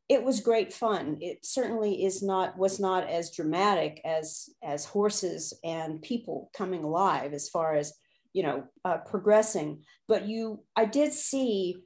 it 0.08 0.24
was 0.24 0.40
great 0.40 0.72
fun. 0.72 1.18
It 1.20 1.44
certainly 1.44 2.04
is 2.04 2.22
not 2.22 2.56
was 2.56 2.80
not 2.80 3.08
as 3.08 3.30
dramatic 3.30 4.00
as 4.04 4.48
as 4.62 4.86
horses 4.86 5.52
and 5.62 6.00
people 6.00 6.50
coming 6.56 6.82
alive 6.82 7.34
as 7.34 7.48
far 7.48 7.74
as 7.74 7.92
you 8.32 8.42
know 8.42 8.64
uh, 8.84 8.98
progressing. 8.98 9.82
But 10.06 10.26
you, 10.26 10.64
I 10.74 10.86
did 10.86 11.12
see 11.12 11.76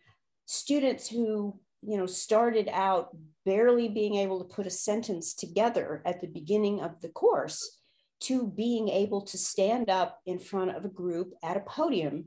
students 0.47 1.09
who 1.09 1.59
you 1.83 1.97
know 1.97 2.07
started 2.07 2.69
out 2.73 3.17
barely 3.45 3.89
being 3.89 4.15
able 4.17 4.39
to 4.39 4.55
put 4.55 4.67
a 4.67 4.71
sentence 4.71 5.35
together 5.35 6.01
at 6.07 6.21
the 6.21 6.29
beginning 6.29 6.81
of 6.81 7.01
the 7.01 7.09
course 7.09 7.79
to 8.21 8.47
being 8.47 8.89
able 8.89 9.23
to 9.23 9.37
stand 9.37 9.91
up 9.91 10.21
in 10.27 10.39
front 10.39 10.77
of 10.77 10.85
a 10.85 10.89
group 10.89 11.35
at 11.43 11.57
a 11.57 11.61
podium 11.61 12.27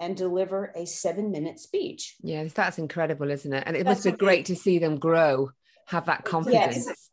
and 0.00 0.16
deliver 0.16 0.72
a 0.74 0.86
seven 0.86 1.30
minute 1.30 1.58
speech. 1.58 2.16
Yeah, 2.22 2.44
that's 2.44 2.78
incredible, 2.78 3.30
isn't 3.30 3.52
it? 3.52 3.64
And 3.66 3.76
it 3.76 3.84
that's 3.84 4.04
must 4.04 4.18
be 4.18 4.24
great 4.24 4.46
to 4.46 4.56
see 4.56 4.78
them 4.78 4.98
grow, 4.98 5.50
have 5.86 6.06
that 6.06 6.24
confidence. 6.24 6.86
Yes. 6.86 7.10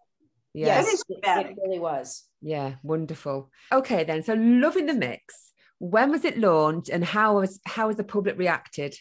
Yes, 0.55 1.03
it, 1.09 1.19
it 1.23 1.57
really 1.63 1.79
was. 1.79 2.25
Yeah, 2.39 2.75
wonderful. 2.83 3.49
Okay, 3.71 4.03
then. 4.03 4.21
So, 4.21 4.35
Love 4.35 4.77
in 4.77 4.85
the 4.85 4.93
Mix. 4.93 5.51
When 5.79 6.11
was 6.11 6.23
it 6.23 6.37
launched, 6.37 6.89
and 6.89 7.03
how 7.03 7.39
was 7.39 7.59
how 7.65 7.87
has 7.87 7.97
the 7.97 8.03
public 8.03 8.37
reacted? 8.37 8.95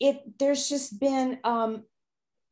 it 0.00 0.38
there's 0.38 0.68
just 0.68 1.00
been 1.00 1.38
um, 1.44 1.84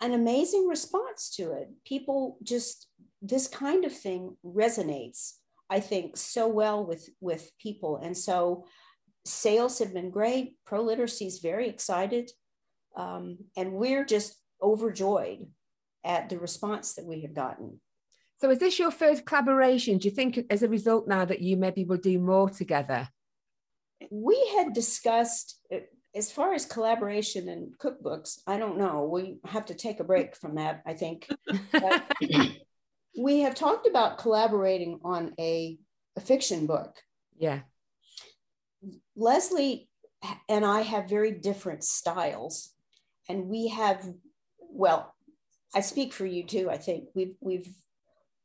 an 0.00 0.12
amazing 0.12 0.66
response 0.66 1.35
to 1.37 1.53
it. 1.53 1.68
People 1.85 2.38
just 2.42 2.88
this 3.22 3.48
kind 3.48 3.85
of 3.85 3.96
thing 3.96 4.37
resonates, 4.44 5.35
I 5.70 5.81
think, 5.81 6.16
so 6.16 6.48
well 6.48 6.85
with 6.85 7.09
with 7.20 7.50
people, 7.59 8.00
and 8.03 8.16
so 8.16 8.66
sales 9.25 9.79
have 9.79 9.93
been 9.95 10.11
great. 10.11 10.57
Pro 10.67 10.83
literacy 10.83 11.27
is 11.27 11.39
very 11.39 11.69
excited, 11.69 12.31
um, 12.97 13.39
and 13.57 13.73
we're 13.73 14.05
just 14.05 14.37
overjoyed 14.63 15.47
at 16.05 16.29
the 16.29 16.39
response 16.39 16.95
that 16.95 17.07
we 17.07 17.23
have 17.23 17.35
gotten. 17.35 17.81
So, 18.41 18.51
is 18.51 18.59
this 18.59 18.79
your 18.79 18.91
first 18.91 19.25
collaboration? 19.25 19.99
Do 19.99 20.09
you 20.09 20.15
think, 20.15 20.39
as 20.51 20.63
a 20.63 20.69
result, 20.69 21.09
now 21.09 21.25
that 21.25 21.41
you 21.41 21.57
maybe 21.57 21.85
will 21.85 21.97
do 21.97 22.19
more 22.19 22.51
together? 22.51 23.09
We 24.11 24.53
had 24.57 24.73
discussed, 24.73 25.59
uh, 25.73 25.79
as 26.15 26.31
far 26.31 26.53
as 26.53 26.67
collaboration 26.67 27.49
and 27.49 27.77
cookbooks, 27.79 28.41
I 28.47 28.59
don't 28.59 28.79
know. 28.79 29.05
We 29.05 29.39
have 29.47 29.67
to 29.67 29.75
take 29.75 30.01
a 30.01 30.05
break 30.05 30.37
from 30.37 30.57
that, 30.57 30.83
I 30.85 30.95
think. 30.95 31.29
we 33.19 33.41
have 33.41 33.55
talked 33.55 33.87
about 33.87 34.19
collaborating 34.19 35.01
on 35.05 35.33
a, 35.39 35.79
a 36.17 36.21
fiction 36.21 36.67
book. 36.67 36.97
Yeah. 37.37 37.61
Leslie 39.16 39.88
and 40.49 40.64
I 40.64 40.83
have 40.83 41.09
very 41.09 41.33
different 41.33 41.85
styles, 41.85 42.70
and 43.29 43.49
we 43.49 43.68
have, 43.68 44.07
well, 44.59 45.14
I 45.75 45.81
speak 45.81 46.12
for 46.12 46.27
you 46.27 46.44
too. 46.44 46.70
I 46.70 46.79
think 46.79 47.09
we've 47.14 47.35
we've 47.40 47.68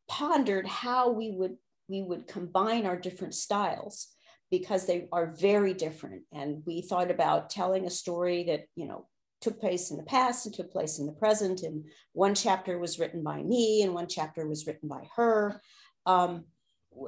pondered 0.08 0.67
how 0.67 1.12
we 1.12 1.32
would 1.32 1.58
we 1.88 2.02
would 2.02 2.28
combine 2.28 2.86
our 2.86 2.97
different 2.97 3.34
styles 3.34 4.08
because 4.52 4.86
they 4.86 5.08
are 5.12 5.28
very 5.28 5.73
different, 5.73 6.23
and 6.34 6.63
we 6.65 6.82
thought 6.82 7.12
about 7.12 7.49
telling 7.49 7.86
a 7.86 7.91
story 7.91 8.43
that 8.45 8.65
you 8.75 8.88
know 8.88 9.08
took 9.41 9.60
place 9.60 9.89
in 9.89 9.97
the 9.97 10.04
past 10.04 10.45
and 10.45 10.54
took 10.54 10.71
place 10.71 10.99
in 10.99 11.06
the 11.06 11.13
present, 11.13 11.62
and 11.62 11.86
one 12.13 12.36
chapter 12.36 12.78
was 12.78 12.99
written 12.99 13.23
by 13.23 13.41
me 13.41 13.84
and 13.84 13.93
one 13.93 14.08
chapter 14.08 14.47
was 14.47 14.67
written 14.67 14.89
by 14.89 15.08
her. 15.15 15.62
Um, 16.06 16.45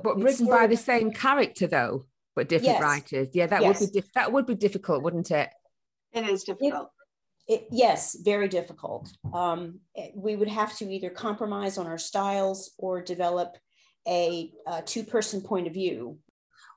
but 0.04 0.22
written 0.22 0.46
by 0.46 0.67
the 0.67 0.78
same 0.78 1.12
character 1.12 1.65
though 1.65 2.06
but 2.36 2.50
different 2.50 2.80
yes. 2.80 2.82
writers. 2.82 3.30
Yeah, 3.34 3.48
that 3.48 3.62
yes. 3.62 3.80
would 3.80 3.91
be 3.91 4.00
dif- 4.00 4.13
that 4.13 4.32
would 4.32 4.46
be 4.46 4.56
difficult, 4.56 5.04
wouldn't 5.04 5.32
it? 5.32 5.50
It 6.13 6.28
is 6.28 6.44
difficult. 6.44 6.91
It, 7.48 7.54
it, 7.54 7.67
yes, 7.72 8.17
very 8.24 8.48
difficult. 8.48 9.12
Um, 9.34 9.80
we 10.15 10.36
would 10.36 10.48
have 10.48 10.76
to 10.78 10.91
either 10.91 11.10
compromise 11.10 11.78
on 11.78 11.88
our 11.88 11.98
styles 11.98 12.72
or 12.78 13.02
develop 13.02 13.58
a, 14.08 14.52
a 14.67 14.82
two-person 14.82 15.41
point 15.41 15.67
of 15.67 15.74
view. 15.74 16.17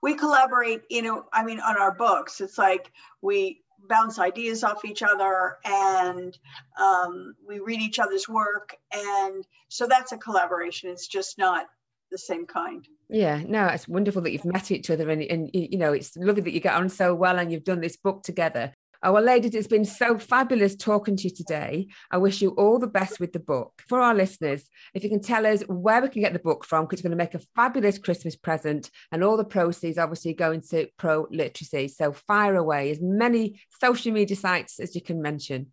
We 0.02 0.14
collaborate, 0.14 0.82
you 0.90 1.02
know, 1.02 1.24
I 1.32 1.44
mean, 1.44 1.60
on 1.60 1.78
our 1.78 1.94
books. 1.94 2.40
It's 2.40 2.58
like 2.58 2.90
we 3.22 3.62
bounce 3.88 4.18
ideas 4.18 4.64
off 4.64 4.84
each 4.84 5.02
other 5.02 5.58
and 5.64 6.36
um, 6.80 7.34
we 7.46 7.60
read 7.60 7.80
each 7.80 7.98
other's 7.98 8.28
work, 8.28 8.76
and 8.92 9.46
so 9.68 9.86
that's 9.86 10.12
a 10.12 10.18
collaboration. 10.18 10.90
It's 10.90 11.08
just 11.08 11.38
not 11.38 11.66
the 12.10 12.18
same 12.18 12.46
kind. 12.46 12.86
Yeah, 13.08 13.42
no, 13.46 13.66
it's 13.66 13.86
wonderful 13.86 14.22
that 14.22 14.32
you've 14.32 14.44
met 14.44 14.70
each 14.70 14.90
other 14.90 15.08
and, 15.10 15.22
and 15.22 15.50
you 15.52 15.78
know, 15.78 15.92
it's 15.92 16.16
lovely 16.16 16.42
that 16.42 16.52
you 16.52 16.60
get 16.60 16.74
on 16.74 16.88
so 16.88 17.14
well 17.14 17.38
and 17.38 17.52
you've 17.52 17.64
done 17.64 17.80
this 17.80 17.96
book 17.96 18.22
together. 18.22 18.72
Oh, 19.06 19.12
well, 19.12 19.22
ladies, 19.22 19.54
it's 19.54 19.66
been 19.66 19.84
so 19.84 20.18
fabulous 20.18 20.74
talking 20.74 21.14
to 21.14 21.24
you 21.24 21.30
today. 21.30 21.88
I 22.10 22.16
wish 22.16 22.40
you 22.40 22.52
all 22.52 22.78
the 22.78 22.86
best 22.86 23.20
with 23.20 23.34
the 23.34 23.38
book. 23.38 23.82
For 23.86 24.00
our 24.00 24.14
listeners, 24.14 24.66
if 24.94 25.04
you 25.04 25.10
can 25.10 25.20
tell 25.20 25.44
us 25.44 25.60
where 25.68 26.00
we 26.00 26.08
can 26.08 26.22
get 26.22 26.32
the 26.32 26.38
book 26.38 26.64
from, 26.64 26.84
because 26.84 27.00
it's 27.00 27.02
going 27.02 27.10
to 27.10 27.22
make 27.22 27.34
a 27.34 27.46
fabulous 27.54 27.98
Christmas 27.98 28.34
present, 28.34 28.90
and 29.12 29.22
all 29.22 29.36
the 29.36 29.44
proceeds 29.44 29.98
obviously 29.98 30.32
go 30.32 30.52
into 30.52 30.88
pro 30.96 31.26
literacy. 31.30 31.88
So 31.88 32.12
fire 32.12 32.56
away 32.56 32.90
as 32.92 32.98
many 33.02 33.60
social 33.78 34.10
media 34.10 34.36
sites 34.36 34.80
as 34.80 34.94
you 34.94 35.02
can 35.02 35.20
mention. 35.20 35.72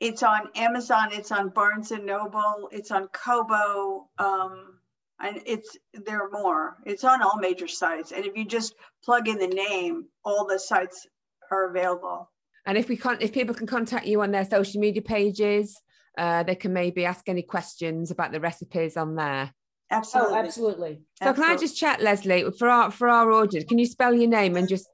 It's 0.00 0.22
on 0.22 0.48
Amazon, 0.54 1.08
it's 1.12 1.32
on 1.32 1.50
Barnes 1.50 1.90
and 1.90 2.06
Noble, 2.06 2.70
it's 2.72 2.90
on 2.90 3.08
Kobo. 3.08 4.08
Um, 4.18 4.78
and 5.20 5.40
it's 5.46 5.76
there 5.92 6.22
are 6.22 6.30
more. 6.30 6.76
It's 6.84 7.04
on 7.04 7.22
all 7.22 7.38
major 7.38 7.68
sites. 7.68 8.12
And 8.12 8.24
if 8.24 8.36
you 8.36 8.44
just 8.44 8.74
plug 9.04 9.28
in 9.28 9.38
the 9.38 9.46
name 9.46 10.06
all 10.24 10.46
the 10.46 10.58
sites 10.58 11.06
are 11.50 11.70
available. 11.70 12.30
And 12.66 12.76
if 12.76 12.88
we 12.88 12.96
can't 12.96 13.22
if 13.22 13.32
people 13.32 13.54
can 13.54 13.66
contact 13.66 14.06
you 14.06 14.22
on 14.22 14.30
their 14.30 14.44
social 14.44 14.80
media 14.80 15.02
pages 15.02 15.80
uh, 16.18 16.42
they 16.42 16.54
can 16.54 16.72
maybe 16.72 17.04
ask 17.04 17.28
any 17.28 17.42
questions 17.42 18.10
about 18.10 18.32
the 18.32 18.40
recipes 18.40 18.96
on 18.96 19.16
there. 19.16 19.52
Absolutely 19.90 20.34
oh, 20.34 20.38
absolutely. 20.38 21.00
so 21.22 21.28
absolutely. 21.28 21.42
can 21.44 21.56
i 21.56 21.60
just 21.60 21.76
chat 21.76 22.02
leslie 22.02 22.50
for 22.58 22.68
our 22.68 22.90
for 22.90 23.08
our 23.08 23.30
audience? 23.30 23.68
Can 23.68 23.78
you 23.78 23.86
spell 23.86 24.12
your 24.12 24.28
name 24.28 24.56
and 24.56 24.68
just 24.68 24.88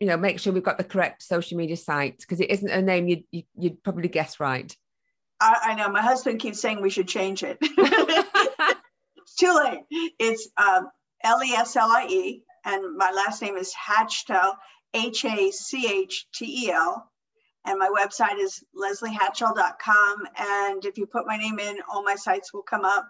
you 0.00 0.06
know 0.06 0.16
make 0.16 0.40
sure 0.40 0.52
we've 0.52 0.62
got 0.62 0.78
the 0.78 0.84
correct 0.84 1.22
social 1.22 1.56
media 1.56 1.76
site 1.76 2.18
because 2.18 2.40
it 2.40 2.50
isn't 2.50 2.70
a 2.70 2.82
name 2.82 3.06
you'd, 3.06 3.44
you'd 3.56 3.82
probably 3.84 4.08
guess 4.08 4.40
right. 4.40 4.74
I, 5.40 5.56
I 5.66 5.74
know. 5.74 5.88
My 5.90 6.02
husband 6.02 6.40
keeps 6.40 6.60
saying 6.60 6.80
we 6.80 6.90
should 6.90 7.06
change 7.06 7.44
it 7.44 7.58
too 9.34 9.54
late. 9.54 9.80
It's 10.18 10.48
um, 10.56 10.88
L 11.22 11.42
E 11.42 11.52
S 11.52 11.76
L 11.76 11.90
I 11.90 12.06
E, 12.08 12.42
and 12.64 12.96
my 12.96 13.10
last 13.10 13.42
name 13.42 13.56
is 13.56 13.72
Hachtel, 13.74 14.54
H 14.94 15.24
A 15.24 15.50
C 15.50 16.02
H 16.02 16.26
T 16.34 16.66
E 16.66 16.70
L. 16.70 17.10
And 17.64 17.78
my 17.78 17.90
website 17.90 18.38
is 18.40 18.64
lesliehachtel.com. 18.74 20.26
And 20.38 20.84
if 20.84 20.96
you 20.96 21.06
put 21.06 21.26
my 21.26 21.36
name 21.36 21.58
in, 21.58 21.78
all 21.92 22.02
my 22.02 22.14
sites 22.14 22.54
will 22.54 22.62
come 22.62 22.84
up. 22.84 23.06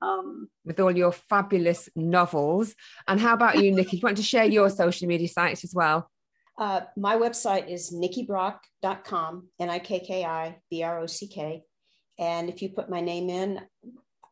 Um, 0.00 0.48
With 0.64 0.78
all 0.78 0.96
your 0.96 1.12
fabulous 1.12 1.88
novels. 1.96 2.74
And 3.08 3.20
how 3.20 3.34
about 3.34 3.62
you, 3.62 3.72
Nikki? 3.72 3.92
Do 3.92 3.96
you 3.98 4.02
want 4.04 4.16
to 4.18 4.22
share 4.22 4.44
your 4.44 4.68
social 4.70 5.08
media 5.08 5.28
sites 5.28 5.64
as 5.64 5.74
well? 5.74 6.10
Uh, 6.58 6.82
my 6.96 7.16
website 7.16 7.68
is 7.68 7.92
nikkibrock.com, 7.92 9.48
N 9.58 9.70
I 9.70 9.78
K 9.78 10.00
K 10.00 10.24
I 10.24 10.58
B 10.70 10.82
R 10.82 11.00
O 11.00 11.06
C 11.06 11.26
K. 11.26 11.62
And 12.18 12.48
if 12.48 12.62
you 12.62 12.68
put 12.68 12.90
my 12.90 13.00
name 13.00 13.30
in, 13.30 13.60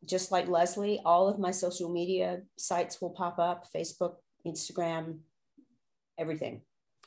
just 0.04 0.32
like 0.32 0.48
Leslie, 0.48 1.00
all 1.04 1.28
of 1.28 1.38
my 1.38 1.50
social 1.50 1.92
media 1.92 2.42
sites 2.56 3.00
will 3.00 3.10
pop 3.10 3.38
up 3.38 3.66
Facebook, 3.74 4.14
Instagram, 4.46 5.18
everything. 6.18 6.62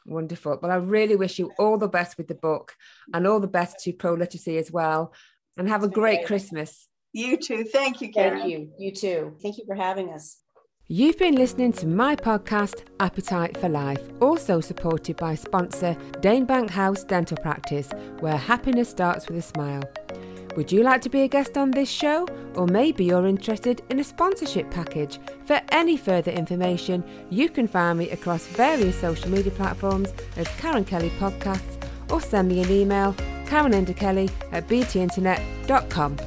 Wonderful. 0.06 0.60
Well, 0.62 0.72
I 0.72 0.76
really 0.76 1.16
wish 1.16 1.40
you 1.40 1.52
all 1.58 1.78
the 1.78 1.88
best 1.88 2.18
with 2.18 2.28
the 2.28 2.36
book 2.36 2.74
and 3.14 3.26
all 3.26 3.40
the 3.40 3.48
best 3.48 3.80
to 3.80 3.94
pro 3.94 4.14
literacy 4.14 4.58
as 4.58 4.72
well. 4.72 5.14
And 5.56 5.70
have 5.70 5.84
a 5.84 5.88
great 5.88 6.20
okay. 6.20 6.28
Christmas. 6.28 6.88
You 7.14 7.38
too. 7.38 7.64
Thank 7.64 8.02
you, 8.02 8.12
Karen. 8.12 8.40
Thank 8.40 8.52
you. 8.52 8.72
You 8.78 8.92
too. 8.92 9.38
Thank 9.42 9.58
you 9.60 9.66
for 9.66 9.76
having 9.76 10.12
us. 10.12 10.40
You've 10.88 11.18
been 11.18 11.36
listening 11.36 11.72
to 11.74 11.88
my 11.88 12.16
podcast, 12.16 12.84
Appetite 13.00 13.58
for 13.58 13.70
Life, 13.70 14.02
also 14.20 14.60
supported 14.60 15.16
by 15.16 15.36
sponsor 15.36 15.96
Danebank 16.20 16.70
House 16.72 17.06
Dental 17.06 17.38
Practice, 17.38 17.90
where 18.20 18.36
happiness 18.36 18.90
starts 18.90 19.30
with 19.30 19.38
a 19.38 19.42
smile. 19.42 19.84
Would 20.56 20.72
you 20.72 20.84
like 20.84 21.02
to 21.02 21.10
be 21.10 21.22
a 21.22 21.28
guest 21.28 21.58
on 21.58 21.72
this 21.72 21.90
show? 21.90 22.28
Or 22.56 22.68
maybe 22.68 23.06
you're 23.06 23.26
interested 23.26 23.82
in 23.90 24.00
a 24.00 24.04
sponsorship 24.04 24.70
package? 24.70 25.20
For 25.46 25.60
any 25.70 25.98
further 25.98 26.32
information, 26.32 27.04
you 27.32 27.50
can 27.50 27.68
find 27.68 27.98
me 27.98 28.12
across 28.12 28.46
various 28.48 29.00
social 29.00 29.30
media 29.30 29.52
platforms 29.52 30.14
as 30.38 30.48
Karen 30.60 30.86
Kelly 30.86 31.10
Podcasts 31.20 31.84
or 32.12 32.22
send 32.22 32.50
me 32.50 32.62
an 32.62 32.70
email, 32.70 33.14
karenenderkelly 33.46 34.30
at 34.52 34.68
btinternet.com. 34.68 36.18